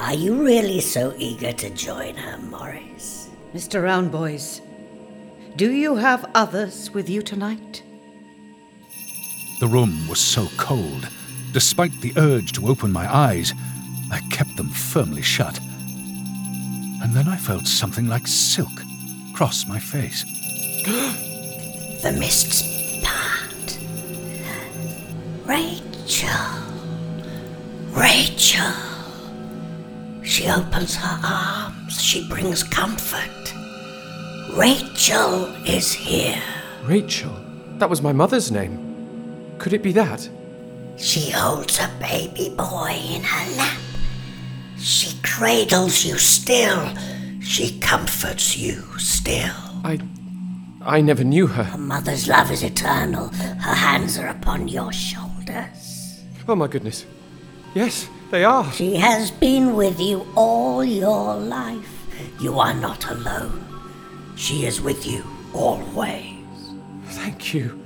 Are 0.00 0.14
you 0.14 0.42
really 0.42 0.80
so 0.80 1.12
eager 1.18 1.52
to 1.52 1.68
join 1.70 2.14
her, 2.16 2.38
Morris? 2.38 3.28
Mr. 3.52 3.82
Roundboys, 3.82 4.62
do 5.58 5.72
you 5.72 5.96
have 5.96 6.24
others 6.36 6.88
with 6.92 7.10
you 7.10 7.20
tonight? 7.20 7.82
The 9.58 9.66
room 9.66 10.06
was 10.06 10.20
so 10.20 10.46
cold. 10.56 11.08
Despite 11.52 12.00
the 12.00 12.12
urge 12.16 12.52
to 12.52 12.68
open 12.68 12.92
my 12.92 13.12
eyes, 13.12 13.52
I 14.12 14.20
kept 14.30 14.56
them 14.56 14.68
firmly 14.68 15.22
shut. 15.22 15.58
And 17.02 17.12
then 17.12 17.26
I 17.26 17.36
felt 17.36 17.66
something 17.66 18.06
like 18.06 18.28
silk 18.28 18.70
cross 19.34 19.66
my 19.66 19.80
face. 19.80 20.22
the 22.02 22.12
mists 22.16 22.62
part. 23.02 23.78
Rachel. 25.44 26.28
Rachel. 27.90 28.74
She 30.22 30.48
opens 30.48 30.94
her 30.94 31.18
arms. 31.24 32.00
She 32.00 32.28
brings 32.28 32.62
comfort. 32.62 33.38
Rachel 34.58 35.54
is 35.64 35.92
here. 35.92 36.42
Rachel? 36.82 37.30
That 37.78 37.88
was 37.88 38.02
my 38.02 38.12
mother's 38.12 38.50
name. 38.50 39.54
Could 39.58 39.72
it 39.72 39.84
be 39.84 39.92
that? 39.92 40.28
She 40.96 41.30
holds 41.30 41.78
a 41.78 41.88
baby 42.00 42.52
boy 42.56 42.90
in 43.08 43.22
her 43.22 43.56
lap. 43.56 43.78
She 44.76 45.16
cradles 45.22 46.04
you 46.04 46.18
still. 46.18 46.92
She 47.40 47.78
comforts 47.78 48.56
you 48.56 48.82
still. 48.98 49.54
I. 49.84 50.00
I 50.82 51.02
never 51.02 51.22
knew 51.22 51.46
her. 51.46 51.62
Her 51.62 51.78
mother's 51.78 52.26
love 52.26 52.50
is 52.50 52.64
eternal. 52.64 53.28
Her 53.28 53.74
hands 53.74 54.18
are 54.18 54.26
upon 54.26 54.66
your 54.66 54.92
shoulders. 54.92 56.24
Oh 56.48 56.56
my 56.56 56.66
goodness. 56.66 57.06
Yes, 57.74 58.08
they 58.32 58.42
are. 58.42 58.72
She 58.72 58.96
has 58.96 59.30
been 59.30 59.76
with 59.76 60.00
you 60.00 60.26
all 60.34 60.82
your 60.84 61.36
life. 61.36 62.08
You 62.40 62.58
are 62.58 62.74
not 62.74 63.08
alone. 63.08 63.67
She 64.38 64.64
is 64.66 64.80
with 64.80 65.04
you 65.04 65.24
always. 65.52 66.36
Thank 67.06 67.52
you. 67.52 67.76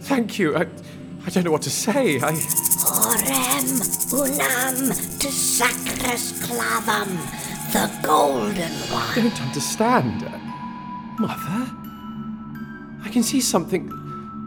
Thank 0.00 0.36
you. 0.38 0.56
I, 0.56 0.66
I 1.24 1.30
don't 1.30 1.44
know 1.44 1.52
what 1.52 1.62
to 1.62 1.70
say. 1.70 2.16
I. 2.16 2.32
Orem 2.32 3.78
unam 4.12 4.76
to 5.20 5.28
sacras 5.28 6.32
clavam, 6.42 7.10
the 7.72 7.86
golden 8.06 8.72
one. 8.90 9.18
I 9.18 9.20
don't 9.22 9.40
understand. 9.40 10.22
Mother? 11.20 11.70
I 13.04 13.08
can 13.12 13.22
see 13.22 13.40
something. 13.40 13.84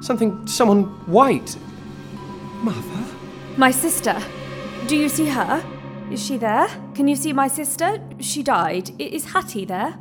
something. 0.01 0.45
someone 0.47 0.83
white. 1.07 1.55
Mother? 2.61 3.05
My 3.55 3.71
sister. 3.71 4.21
Do 4.87 4.97
you 4.97 5.07
see 5.07 5.27
her? 5.27 5.63
Is 6.11 6.21
she 6.25 6.37
there? 6.37 6.67
Can 6.93 7.07
you 7.07 7.15
see 7.15 7.31
my 7.31 7.47
sister? 7.47 8.01
She 8.19 8.43
died. 8.43 8.91
I- 8.99 9.03
Is 9.03 9.31
Hattie 9.31 9.63
there? 9.65 9.97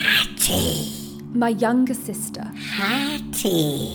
Hattie. 0.00 1.20
My 1.34 1.48
younger 1.50 1.94
sister. 1.94 2.42
Hattie. 2.42 3.92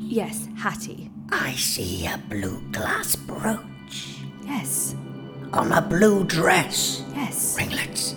Yes, 0.00 0.48
Hattie. 0.56 1.10
I 1.30 1.52
see 1.52 2.06
a 2.06 2.18
blue 2.28 2.60
glass 2.72 3.16
brooch. 3.16 4.18
Yes. 4.44 4.94
On 5.52 5.70
a 5.72 5.80
blue 5.80 6.24
dress. 6.24 7.02
Yes. 7.14 7.56
Ringlets. 7.58 8.14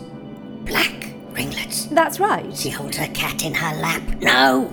Black 0.65 1.09
ringlets. 1.31 1.85
That's 1.85 2.19
right. 2.19 2.55
She 2.55 2.69
holds 2.69 2.97
her 2.97 3.07
cat 3.13 3.43
in 3.45 3.53
her 3.53 3.75
lap. 3.81 4.01
No! 4.21 4.69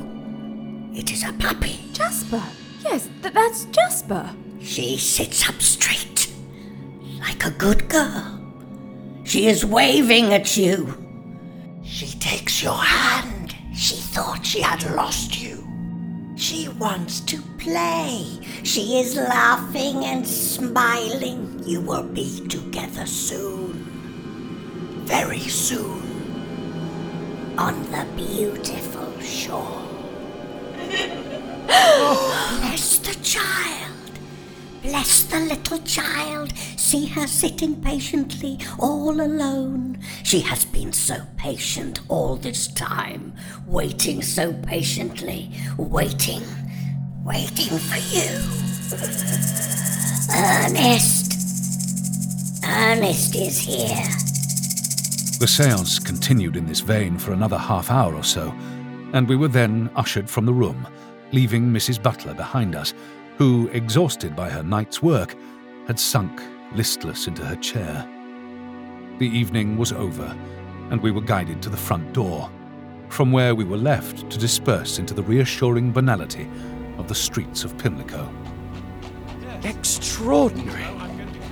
It 0.95 1.11
is 1.13 1.23
a 1.25 1.33
puppy. 1.35 1.79
Jasper. 1.93 2.43
Yes, 2.83 3.09
th- 3.23 3.35
that's 3.35 3.65
Jasper. 3.67 4.31
She 4.61 4.97
sits 4.97 5.47
up 5.49 5.61
straight, 5.61 6.33
like 7.21 7.45
a 7.45 7.51
good 7.51 7.89
girl. 7.89 8.41
She 9.25 9.47
is 9.47 9.65
waving 9.65 10.33
at 10.33 10.57
you. 10.57 11.04
She 11.85 12.07
takes 12.19 12.63
your 12.63 12.75
hand. 12.75 13.55
She 13.75 13.97
thought 13.97 14.45
she 14.45 14.61
had 14.61 14.83
lost 14.95 15.41
you. 15.41 15.67
She 16.37 16.69
wants 16.69 17.21
to 17.21 17.41
play. 17.59 18.41
She 18.63 18.99
is 18.99 19.17
laughing 19.17 20.05
and 20.05 20.27
smiling. 20.27 21.63
You 21.65 21.81
will 21.81 22.03
be 22.03 22.47
together 22.49 23.07
soon. 23.07 23.73
Very 25.05 25.41
soon. 25.41 26.03
On 27.59 27.83
the 27.93 28.07
beautiful 28.17 29.21
shore. 29.21 29.83
Bless 31.67 32.99
the 32.99 33.15
child. 33.23 33.95
Bless 34.83 35.23
the 35.25 35.41
little 35.41 35.79
child. 35.79 36.53
See 36.95 37.07
her 37.07 37.27
sitting 37.27 37.83
patiently, 37.83 38.57
all 38.79 39.21
alone. 39.21 39.99
She 40.23 40.39
has 40.43 40.65
been 40.65 40.93
so 40.93 41.17
patient 41.37 41.99
all 42.09 42.37
this 42.37 42.69
time, 42.69 43.33
waiting 43.67 44.23
so 44.23 44.53
patiently, 44.53 45.51
waiting, 45.77 46.43
waiting 47.25 47.79
for 47.81 47.97
you. 48.15 48.29
Ernest. 50.31 51.33
Ernest 52.65 53.35
is 53.35 53.59
here. 53.59 54.07
The 55.41 55.49
seance 55.49 55.99
continued 55.99 56.55
in 56.55 56.65
this 56.65 56.79
vein 56.79 57.19
for 57.19 57.33
another 57.33 57.59
half 57.59 57.91
hour 57.91 58.15
or 58.15 58.23
so, 58.23 58.55
and 59.13 59.29
we 59.29 59.35
were 59.35 59.49
then 59.49 59.91
ushered 59.97 60.31
from 60.31 60.47
the 60.47 60.55
room, 60.55 60.87
leaving 61.33 61.73
Mrs. 61.73 62.01
Butler 62.01 62.35
behind 62.35 62.77
us, 62.77 62.95
who, 63.37 63.69
exhausted 63.73 64.37
by 64.37 64.49
her 64.49 64.63
night's 64.63 65.03
work, 65.03 65.35
had 65.89 65.99
sunk 65.99 66.41
listless 66.75 67.27
into 67.27 67.45
her 67.45 67.57
chair. 67.57 68.09
The 69.19 69.29
evening 69.29 69.77
was 69.77 69.93
over, 69.93 70.37
and 70.91 71.01
we 71.01 71.11
were 71.11 71.21
guided 71.21 71.63
to 71.63 71.69
the 71.69 71.77
front 71.77 72.13
door, 72.13 72.51
from 73.09 73.33
where 73.33 73.55
we 73.55 73.65
were 73.65 73.77
left 73.77 74.29
to 74.31 74.39
disperse 74.39 74.99
into 74.99 75.15
the 75.15 75.23
reassuring 75.23 75.93
banality 75.93 76.49
of 76.99 77.09
the 77.09 77.15
streets 77.15 77.65
of 77.65 77.77
Pimlico. 77.79 78.29
Extraordinary. 79.63 80.85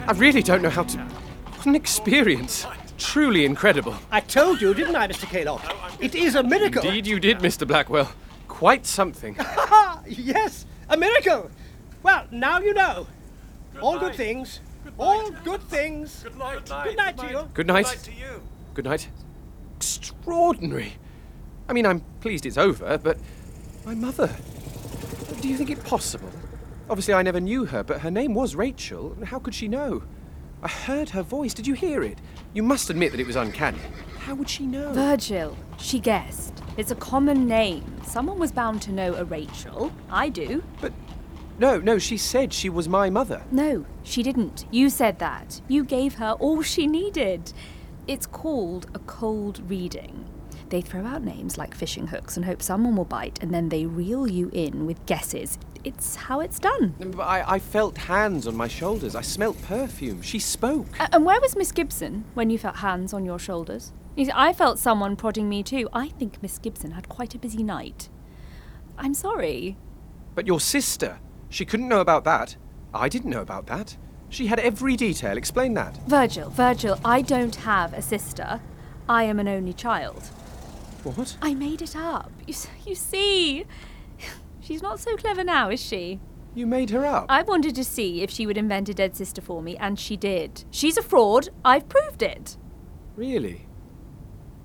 I 0.07 0.13
really 0.17 0.43
don't 0.43 0.63
know 0.63 0.71
how 0.71 0.83
to. 0.83 0.99
What 0.99 1.67
an 1.67 1.75
experience. 1.77 2.67
Truly 2.99 3.45
incredible. 3.45 3.95
I 4.11 4.21
told 4.21 4.61
you, 4.61 4.75
didn't 4.75 4.97
I, 4.97 5.09
Mr. 5.09 5.27
Kaylock? 5.27 5.63
It 6.01 6.15
is 6.15 6.35
a 6.35 6.43
miracle. 6.43 6.83
Indeed, 6.83 7.07
you 7.07 7.21
did, 7.21 7.39
Mr. 7.39 7.67
Blackwell. 7.67 8.13
Quite 8.49 8.87
something. 8.87 9.37
yes, 10.07 10.67
a 10.89 10.97
miracle. 10.97 11.51
Well, 12.03 12.27
now 12.31 12.61
you 12.61 12.75
know. 12.75 13.07
All 13.81 13.99
good 13.99 14.15
things. 14.15 14.61
All 14.99 15.31
good 15.45 15.63
things. 15.63 16.23
Good 16.23 16.37
night. 16.37 16.65
Good 16.85 16.97
night 16.97 17.19
to 17.19 17.31
you. 17.31 17.49
Good 17.55 17.67
night. 17.67 17.87
to 18.05 18.13
you. 18.13 18.43
Good 18.75 18.85
night. 18.85 19.09
Extraordinary. 19.77 20.95
I 21.69 21.73
mean, 21.73 21.87
I'm 21.87 22.01
pleased 22.21 22.47
it's 22.47 22.59
over, 22.59 22.99
but 22.99 23.19
my 23.85 23.95
mother. 23.95 24.31
Do 25.41 25.49
you 25.49 25.57
think 25.57 25.71
it 25.71 25.83
possible? 25.85 26.31
Obviously, 26.89 27.15
I 27.15 27.23
never 27.23 27.41
knew 27.41 27.65
her, 27.65 27.83
but 27.83 28.01
her 28.01 28.11
name 28.11 28.35
was 28.35 28.55
Rachel. 28.55 29.17
How 29.25 29.39
could 29.39 29.55
she 29.55 29.69
know? 29.69 30.03
I 30.63 30.69
heard 30.69 31.11
her 31.11 31.23
voice. 31.23 31.55
Did 31.55 31.67
you 31.67 31.75
hear 31.75 32.03
it? 32.03 32.19
You 32.53 32.63
must 32.63 32.91
admit 32.91 33.11
that 33.13 33.21
it 33.21 33.27
was 33.27 33.37
uncanny. 33.37 33.79
How 34.19 34.35
would 34.35 34.49
she 34.49 34.67
know? 34.67 34.93
Virgil, 34.93 35.57
she 35.79 35.99
guessed. 35.99 36.63
It's 36.77 36.93
a 36.93 36.95
common 36.95 37.49
name. 37.49 37.85
Someone 38.05 38.39
was 38.39 38.53
bound 38.53 38.83
to 38.83 38.93
know 38.93 39.15
a 39.15 39.25
Rachel. 39.25 39.93
I 40.11 40.29
do. 40.29 40.63
But 40.81 40.93
no, 41.59 41.79
no, 41.79 41.99
she 41.99 42.17
said 42.17 42.53
she 42.53 42.69
was 42.69 42.89
my 42.89 43.11
mother. 43.11 43.43
No, 43.51 43.87
she 44.03 44.23
didn't. 44.23 44.65
You 44.71 44.91
said 44.91 45.19
that. 45.19 45.61
You 45.69 45.85
gave 45.85 46.15
her 46.15 46.33
all 46.41 46.63
she 46.63 46.87
needed. 46.87 47.53
It's 48.07 48.27
called 48.27 48.87
a 48.95 48.99
cold 49.01 49.63
reading. 49.69 50.25
They 50.71 50.81
throw 50.81 51.05
out 51.05 51.23
names 51.23 51.59
like 51.59 51.75
fishing 51.75 52.07
hooks 52.07 52.37
and 52.37 52.47
hope 52.47 52.63
someone 52.63 52.97
will 52.97 53.05
bite, 53.05 53.39
and 53.43 53.53
then 53.53 53.69
they 53.69 53.85
reel 53.85 54.27
you 54.27 54.51
in 54.55 54.87
with 54.87 55.05
guesses. 55.05 55.59
It's 55.85 56.17
how 56.17 56.41
it's 56.41 56.59
done. 56.59 56.95
But 56.99 57.23
I, 57.23 57.45
I 57.47 57.59
felt 57.59 57.99
hands 57.99 58.47
on 58.47 58.57
my 58.57 58.69
shoulders. 58.69 59.15
I 59.15 59.21
smelt 59.21 59.61
perfume. 59.63 60.23
She 60.23 60.39
spoke. 60.39 60.87
And 61.13 61.27
where 61.27 61.41
was 61.41 61.57
Miss 61.57 61.73
Gibson 61.73 62.25
when 62.35 62.49
you 62.51 62.59
felt 62.59 62.77
hands 62.77 63.13
on 63.13 63.25
your 63.25 63.39
shoulders? 63.39 63.93
You 64.17 64.27
see, 64.27 64.33
I 64.35 64.53
felt 64.53 64.79
someone 64.79 65.17
prodding 65.17 65.49
me 65.49 65.63
too. 65.63 65.89
I 65.93 66.09
think 66.09 66.43
Miss 66.43 66.59
Gibson 66.59 66.93
had 66.93 67.09
quite 67.09 67.35
a 67.35 67.39
busy 67.39 67.63
night. 67.63 68.09
I'm 68.97 69.15
sorry. 69.15 69.77
But 70.35 70.47
your 70.47 70.61
sister, 70.61 71.19
she 71.53 71.65
couldn't 71.65 71.89
know 71.89 72.01
about 72.01 72.25
that. 72.25 72.57
I 72.95 73.09
didn't 73.09 73.31
know 73.31 73.41
about 73.43 73.67
that. 73.67 73.97
She 74.29 74.47
had 74.47 74.59
every 74.59 74.97
detail. 74.97 75.37
Explain 75.37 75.75
that. 75.75 75.97
Virgil, 76.07 76.49
Virgil, 76.51 76.99
I 77.05 77.21
don't 77.23 77.55
have 77.57 77.93
a 77.93 78.01
sister. 78.03 78.61
I 79.09 79.25
am 79.25 79.39
an 79.39 79.49
only 79.49 79.73
child. 79.75 80.23
What? 81.05 81.37
I 81.43 81.55
made 81.55 81.83
it 81.83 81.95
up. 81.97 82.31
You, 82.47 82.55
s- 82.55 82.69
you 82.87 82.95
see, 82.95 83.67
she's 84.61 84.81
not 84.83 85.01
so 85.01 85.17
clever 85.17 85.45
now, 85.45 85.69
is 85.69 85.81
she? 85.81 86.21
You 86.55 86.67
made 86.67 86.91
her 86.91 87.05
up. 87.05 87.27
I 87.29 87.43
wanted 87.43 87.75
to 87.75 87.85
see 87.85 88.23
if 88.23 88.31
she 88.31 88.47
would 88.47 88.57
invent 88.59 88.89
a 88.89 88.95
dead 88.95 89.17
sister 89.17 89.41
for 89.43 89.63
me, 89.63 89.77
and 89.77 89.99
she 89.99 90.17
did. 90.17 90.65
She's 90.71 90.97
a 90.97 91.03
fraud. 91.03 91.49
I've 91.65 91.89
proved 91.89 92.23
it. 92.23 92.57
Really? 93.17 93.67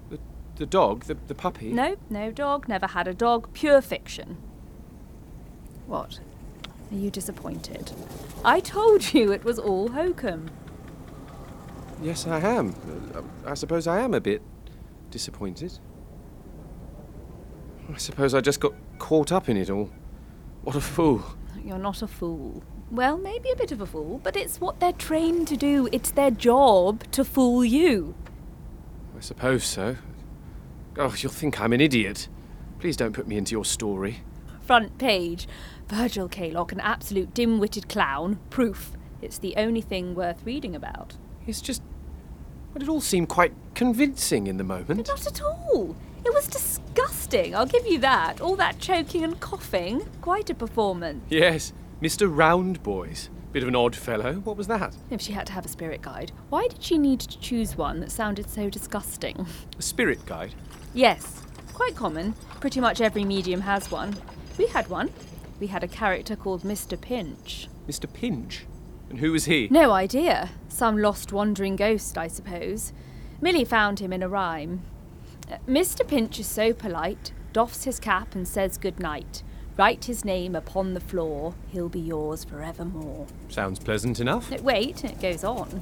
The, 0.10 0.20
the 0.58 0.66
dog, 0.66 1.06
the, 1.06 1.18
the 1.28 1.36
puppy? 1.36 1.72
No, 1.74 1.98
no 2.10 2.32
dog, 2.32 2.68
never 2.70 2.88
had 2.88 3.08
a 3.08 3.14
dog. 3.14 3.52
Pure 3.54 3.82
fiction. 3.82 4.38
What? 5.88 6.20
Are 6.92 6.96
you 6.96 7.12
disappointed? 7.12 7.92
I 8.46 8.60
told 8.60 9.14
you 9.14 9.32
it 9.32 9.44
was 9.44 9.60
all 9.60 9.90
hokum. 9.90 10.50
Yes, 12.02 12.28
I 12.28 12.40
am. 12.40 12.76
Uh, 13.14 13.22
I 13.50 13.56
suppose 13.56 13.88
I 13.88 14.00
am 14.00 14.14
a 14.14 14.22
bit 14.22 14.42
disappointed. 15.12 15.80
I 17.94 17.98
suppose 17.98 18.34
I 18.34 18.42
just 18.42 18.60
got 18.60 18.74
caught 19.00 19.32
up 19.32 19.50
in 19.50 19.58
it 19.58 19.70
all. 19.70 19.90
What 20.64 20.76
a 20.76 20.82
fool. 20.82 21.24
You're 21.64 21.78
not 21.78 22.02
a 22.02 22.08
fool. 22.08 22.64
Well, 22.92 23.18
maybe 23.18 23.50
a 23.50 23.56
bit 23.56 23.72
of 23.72 23.82
a 23.82 23.86
fool, 23.86 24.22
but 24.24 24.38
it's 24.38 24.62
what 24.62 24.80
they're 24.80 24.94
trained 24.94 25.48
to 25.50 25.58
do. 25.58 25.90
It's 25.92 26.12
their 26.12 26.32
job 26.32 27.04
to 27.12 27.26
fool 27.26 27.66
you. 27.66 28.16
I 29.18 29.20
suppose 29.20 29.66
so. 29.66 29.98
Oh, 30.98 31.14
you'll 31.18 31.32
think 31.32 31.60
I'm 31.60 31.74
an 31.74 31.82
idiot. 31.82 32.28
Please 32.80 32.96
don't 32.96 33.14
put 33.14 33.28
me 33.28 33.38
into 33.38 33.52
your 33.52 33.66
story. 33.66 34.22
Front 34.62 34.98
page. 34.98 35.48
Virgil 35.88 36.28
Kaylock, 36.28 36.72
an 36.72 36.80
absolute 36.80 37.34
dim 37.34 37.60
witted 37.60 37.88
clown. 37.88 38.40
Proof. 38.50 38.92
It's 39.22 39.38
the 39.38 39.56
only 39.56 39.82
thing 39.82 40.16
worth 40.16 40.46
reading 40.46 40.76
about. 40.76 41.16
It's 41.46 41.62
just. 41.62 41.82
Well, 42.74 42.84
it 42.84 42.90
all 42.90 43.02
seemed 43.02 43.30
quite 43.30 43.54
convincing 43.74 44.48
in 44.48 44.58
the 44.58 44.64
moment. 44.64 45.08
Not 45.08 45.26
at 45.26 45.42
all. 45.42 45.96
It 46.26 46.34
was 46.34 46.48
disgusting, 46.48 47.56
I'll 47.56 47.66
give 47.66 47.88
you 47.88 48.00
that. 48.00 48.42
All 48.42 48.58
that 48.58 48.80
choking 48.80 49.24
and 49.24 49.40
coughing. 49.40 50.02
Quite 50.22 50.50
a 50.50 50.54
performance. 50.54 51.24
Yes, 51.30 51.72
Mr. 52.02 52.30
Roundboys. 52.30 53.30
Bit 53.54 53.64
of 53.64 53.70
an 53.70 53.76
odd 53.78 53.96
fellow. 53.96 54.34
What 54.34 54.58
was 54.58 54.68
that? 54.68 54.96
If 55.10 55.22
she 55.22 55.32
had 55.32 55.48
to 55.48 55.54
have 55.54 55.66
a 55.66 55.70
spirit 55.70 56.02
guide, 56.02 56.34
why 56.50 56.68
did 56.68 56.84
she 56.84 56.98
need 56.98 57.22
to 57.22 57.40
choose 57.40 57.78
one 57.78 58.02
that 58.02 58.12
sounded 58.12 58.50
so 58.50 58.70
disgusting? 58.70 59.48
A 59.80 59.82
spirit 59.82 60.26
guide? 60.26 60.54
Yes, 60.94 61.44
quite 61.74 61.96
common. 61.96 62.34
Pretty 62.60 62.82
much 62.82 63.00
every 63.00 63.24
medium 63.24 63.62
has 63.62 63.90
one. 63.90 64.18
We 64.58 64.68
had 64.68 64.90
one. 64.90 65.10
We 65.60 65.68
had 65.68 65.84
a 65.84 65.88
character 65.88 66.36
called 66.36 66.64
Mr. 66.64 67.00
Pinch. 67.00 67.68
Mr. 67.88 68.12
Pinch? 68.12 68.66
And 69.10 69.20
who 69.20 69.32
was 69.32 69.46
he? 69.46 69.68
No 69.72 69.92
idea. 69.92 70.50
Some 70.68 70.98
lost 70.98 71.32
wandering 71.32 71.76
ghost, 71.76 72.18
I 72.18 72.28
suppose. 72.28 72.94
Millie 73.42 73.66
found 73.66 74.00
him 74.00 74.14
in 74.14 74.22
a 74.22 74.30
rhyme. 74.30 74.82
Uh, 75.52 75.58
Mr. 75.68 76.08
Pinch 76.08 76.40
is 76.40 76.48
so 76.48 76.74
polite, 76.74 77.32
doffs 77.54 77.86
his 77.86 78.00
cap 78.00 78.36
and 78.36 78.48
says 78.48 78.78
good 78.78 79.00
night. 79.00 79.44
Write 79.78 80.06
his 80.06 80.26
name 80.26 80.56
upon 80.56 80.94
the 80.94 81.00
floor, 81.00 81.54
he'll 81.70 81.90
be 81.90 82.00
yours 82.00 82.44
forevermore. 82.44 83.28
Sounds 83.48 83.80
pleasant 83.80 84.20
enough. 84.20 84.50
No, 84.50 84.58
wait, 84.62 85.04
it 85.04 85.22
goes 85.22 85.44
on. 85.44 85.82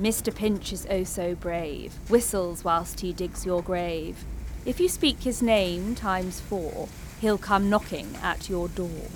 Mr. 0.00 0.34
Pinch 0.34 0.72
is 0.72 0.86
oh 0.90 1.04
so 1.04 1.34
brave, 1.34 1.92
whistles 2.10 2.64
whilst 2.64 3.00
he 3.00 3.12
digs 3.12 3.46
your 3.46 3.62
grave. 3.62 4.24
If 4.66 4.80
you 4.80 4.88
speak 4.88 5.20
his 5.20 5.40
name 5.40 5.94
times 5.94 6.40
four, 6.40 6.88
he'll 7.20 7.38
come 7.38 7.70
knocking 7.70 8.16
at 8.22 8.48
your 8.48 8.68
door. 8.68 9.08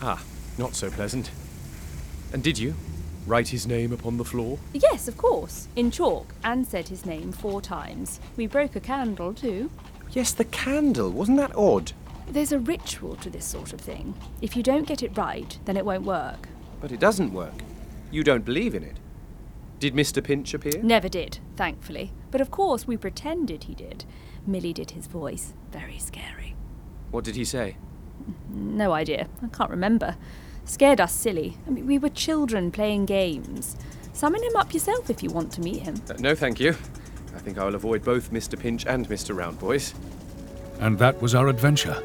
Ah, 0.00 0.22
not 0.56 0.74
so 0.74 0.90
pleasant. 0.90 1.30
And 2.32 2.42
did 2.42 2.58
you? 2.58 2.74
Write 3.26 3.48
his 3.48 3.66
name 3.66 3.92
upon 3.92 4.16
the 4.16 4.24
floor? 4.24 4.58
Yes, 4.72 5.06
of 5.06 5.16
course, 5.16 5.68
in 5.76 5.90
chalk, 5.90 6.34
and 6.42 6.66
said 6.66 6.88
his 6.88 7.04
name 7.04 7.32
four 7.32 7.60
times. 7.60 8.20
We 8.36 8.46
broke 8.46 8.74
a 8.74 8.80
candle, 8.80 9.34
too. 9.34 9.70
Yes, 10.12 10.32
the 10.32 10.46
candle. 10.46 11.10
Wasn't 11.10 11.36
that 11.36 11.54
odd? 11.54 11.92
There's 12.30 12.52
a 12.52 12.58
ritual 12.58 13.16
to 13.16 13.30
this 13.30 13.44
sort 13.44 13.72
of 13.72 13.80
thing. 13.80 14.14
If 14.40 14.56
you 14.56 14.62
don't 14.62 14.86
get 14.86 15.02
it 15.02 15.16
right, 15.16 15.58
then 15.64 15.76
it 15.76 15.84
won't 15.84 16.04
work. 16.04 16.48
But 16.80 16.92
it 16.92 17.00
doesn't 17.00 17.32
work. 17.32 17.62
You 18.10 18.24
don't 18.24 18.44
believe 18.44 18.74
in 18.74 18.82
it. 18.82 18.96
Did 19.78 19.94
Mr. 19.94 20.24
Pinch 20.24 20.54
appear? 20.54 20.82
Never 20.82 21.08
did, 21.08 21.38
thankfully. 21.56 22.12
But 22.30 22.40
of 22.40 22.50
course, 22.50 22.86
we 22.86 22.96
pretended 22.96 23.64
he 23.64 23.74
did. 23.74 24.04
Millie 24.46 24.72
did 24.72 24.92
his 24.92 25.06
voice. 25.06 25.52
Very 25.70 25.98
scary. 25.98 26.54
What 27.10 27.24
did 27.24 27.36
he 27.36 27.44
say? 27.44 27.76
No 28.50 28.92
idea. 28.92 29.28
I 29.42 29.48
can't 29.48 29.70
remember. 29.70 30.16
Scared 30.64 31.00
us 31.00 31.14
silly. 31.14 31.56
I 31.66 31.70
mean, 31.70 31.86
we 31.86 31.98
were 31.98 32.10
children 32.10 32.70
playing 32.70 33.06
games. 33.06 33.76
Summon 34.12 34.42
him 34.42 34.56
up 34.56 34.74
yourself 34.74 35.08
if 35.08 35.22
you 35.22 35.30
want 35.30 35.52
to 35.52 35.60
meet 35.60 35.82
him. 35.82 35.94
Uh, 36.10 36.14
no, 36.18 36.34
thank 36.34 36.60
you. 36.60 36.70
I 37.34 37.38
think 37.38 37.56
I 37.56 37.64
will 37.64 37.74
avoid 37.74 38.04
both 38.04 38.32
Mr. 38.32 38.58
Pinch 38.58 38.84
and 38.86 39.08
Mr. 39.08 39.34
Roundboys. 39.34 39.94
And 40.80 40.98
that 40.98 41.20
was 41.22 41.34
our 41.34 41.48
adventure. 41.48 42.02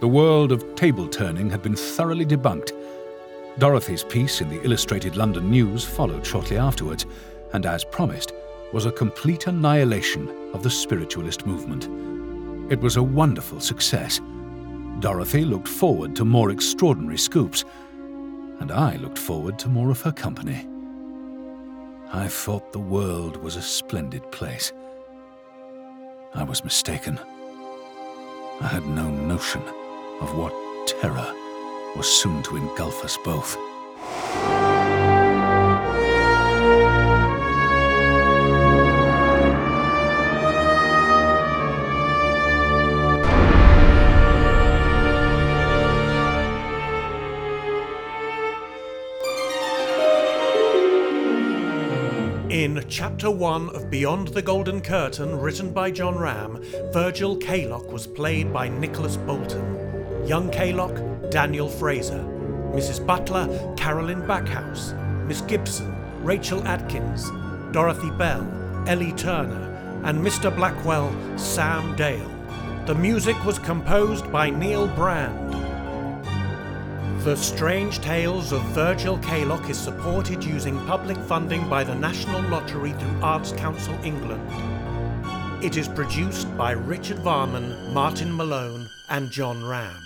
The 0.00 0.08
world 0.08 0.50
of 0.50 0.74
table 0.74 1.08
turning 1.08 1.48
had 1.48 1.62
been 1.62 1.76
thoroughly 1.76 2.26
debunked. 2.26 2.72
Dorothy's 3.58 4.04
piece 4.04 4.40
in 4.40 4.48
the 4.48 4.62
Illustrated 4.64 5.16
London 5.16 5.50
News 5.50 5.84
followed 5.84 6.26
shortly 6.26 6.58
afterwards, 6.58 7.06
and 7.52 7.64
as 7.64 7.84
promised, 7.84 8.32
was 8.72 8.84
a 8.84 8.92
complete 8.92 9.46
annihilation 9.46 10.28
of 10.52 10.62
the 10.62 10.70
spiritualist 10.70 11.46
movement. 11.46 11.88
It 12.68 12.80
was 12.80 12.96
a 12.96 13.02
wonderful 13.02 13.60
success. 13.60 14.20
Dorothy 14.98 15.44
looked 15.44 15.68
forward 15.68 16.16
to 16.16 16.24
more 16.24 16.50
extraordinary 16.50 17.16
scoops, 17.16 17.64
and 18.58 18.72
I 18.72 18.96
looked 18.96 19.18
forward 19.18 19.56
to 19.60 19.68
more 19.68 19.90
of 19.90 20.00
her 20.00 20.10
company. 20.10 20.66
I 22.12 22.26
thought 22.26 22.72
the 22.72 22.80
world 22.80 23.36
was 23.36 23.54
a 23.54 23.62
splendid 23.62 24.32
place. 24.32 24.72
I 26.34 26.42
was 26.42 26.64
mistaken. 26.64 27.20
I 28.60 28.66
had 28.66 28.84
no 28.86 29.10
notion 29.10 29.62
of 30.20 30.36
what 30.36 30.52
terror 30.88 31.32
was 31.96 32.08
soon 32.08 32.42
to 32.44 32.56
engulf 32.56 33.04
us 33.04 33.16
both. 33.24 33.56
In 52.66 52.84
Chapter 52.88 53.30
1 53.30 53.76
of 53.76 53.90
Beyond 53.90 54.26
the 54.26 54.42
Golden 54.42 54.80
Curtain, 54.80 55.38
written 55.38 55.72
by 55.72 55.88
John 55.88 56.18
Ram, 56.18 56.60
Virgil 56.92 57.36
Kaylock 57.36 57.92
was 57.92 58.08
played 58.08 58.52
by 58.52 58.68
Nicholas 58.68 59.16
Bolton. 59.16 60.26
Young 60.26 60.50
Kaylock, 60.50 61.30
Daniel 61.30 61.68
Fraser. 61.68 62.24
Mrs. 62.74 63.06
Butler, 63.06 63.46
Carolyn 63.76 64.26
Backhouse. 64.26 64.94
Miss 65.28 65.42
Gibson, 65.42 65.94
Rachel 66.24 66.66
Atkins. 66.66 67.30
Dorothy 67.70 68.10
Bell, 68.10 68.44
Ellie 68.88 69.12
Turner. 69.12 70.02
And 70.02 70.18
Mr. 70.18 70.52
Blackwell, 70.52 71.14
Sam 71.38 71.94
Dale. 71.94 72.32
The 72.86 72.96
music 72.96 73.36
was 73.44 73.60
composed 73.60 74.32
by 74.32 74.50
Neil 74.50 74.88
Brand. 74.88 75.65
The 77.26 77.36
Strange 77.36 77.98
Tales 77.98 78.52
of 78.52 78.62
Virgil 78.66 79.18
Kaylock 79.18 79.68
is 79.68 79.76
supported 79.76 80.44
using 80.44 80.78
public 80.86 81.16
funding 81.16 81.68
by 81.68 81.82
the 81.82 81.96
National 81.96 82.40
Lottery 82.42 82.92
through 82.92 83.20
Arts 83.20 83.50
Council 83.50 83.98
England. 84.04 84.48
It 85.60 85.76
is 85.76 85.88
produced 85.88 86.56
by 86.56 86.70
Richard 86.70 87.16
Varman, 87.16 87.92
Martin 87.92 88.36
Malone, 88.36 88.88
and 89.10 89.28
John 89.32 89.66
Ram. 89.66 90.00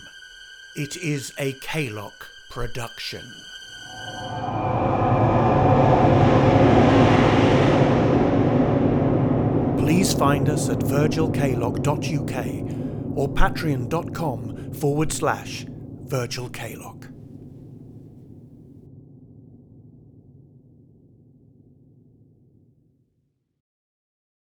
It 0.76 0.96
is 0.96 1.34
a 1.36 1.52
Kaylock 1.60 2.26
production. 2.48 3.20
Please 9.76 10.14
find 10.14 10.48
us 10.48 10.70
at 10.70 10.78
virgilkaylock.uk 10.78 13.18
or 13.18 13.28
patreon.com 13.28 14.72
forward 14.72 15.12
slash 15.12 15.66
Virgil 16.06 16.48
Kaylock. 16.48 16.99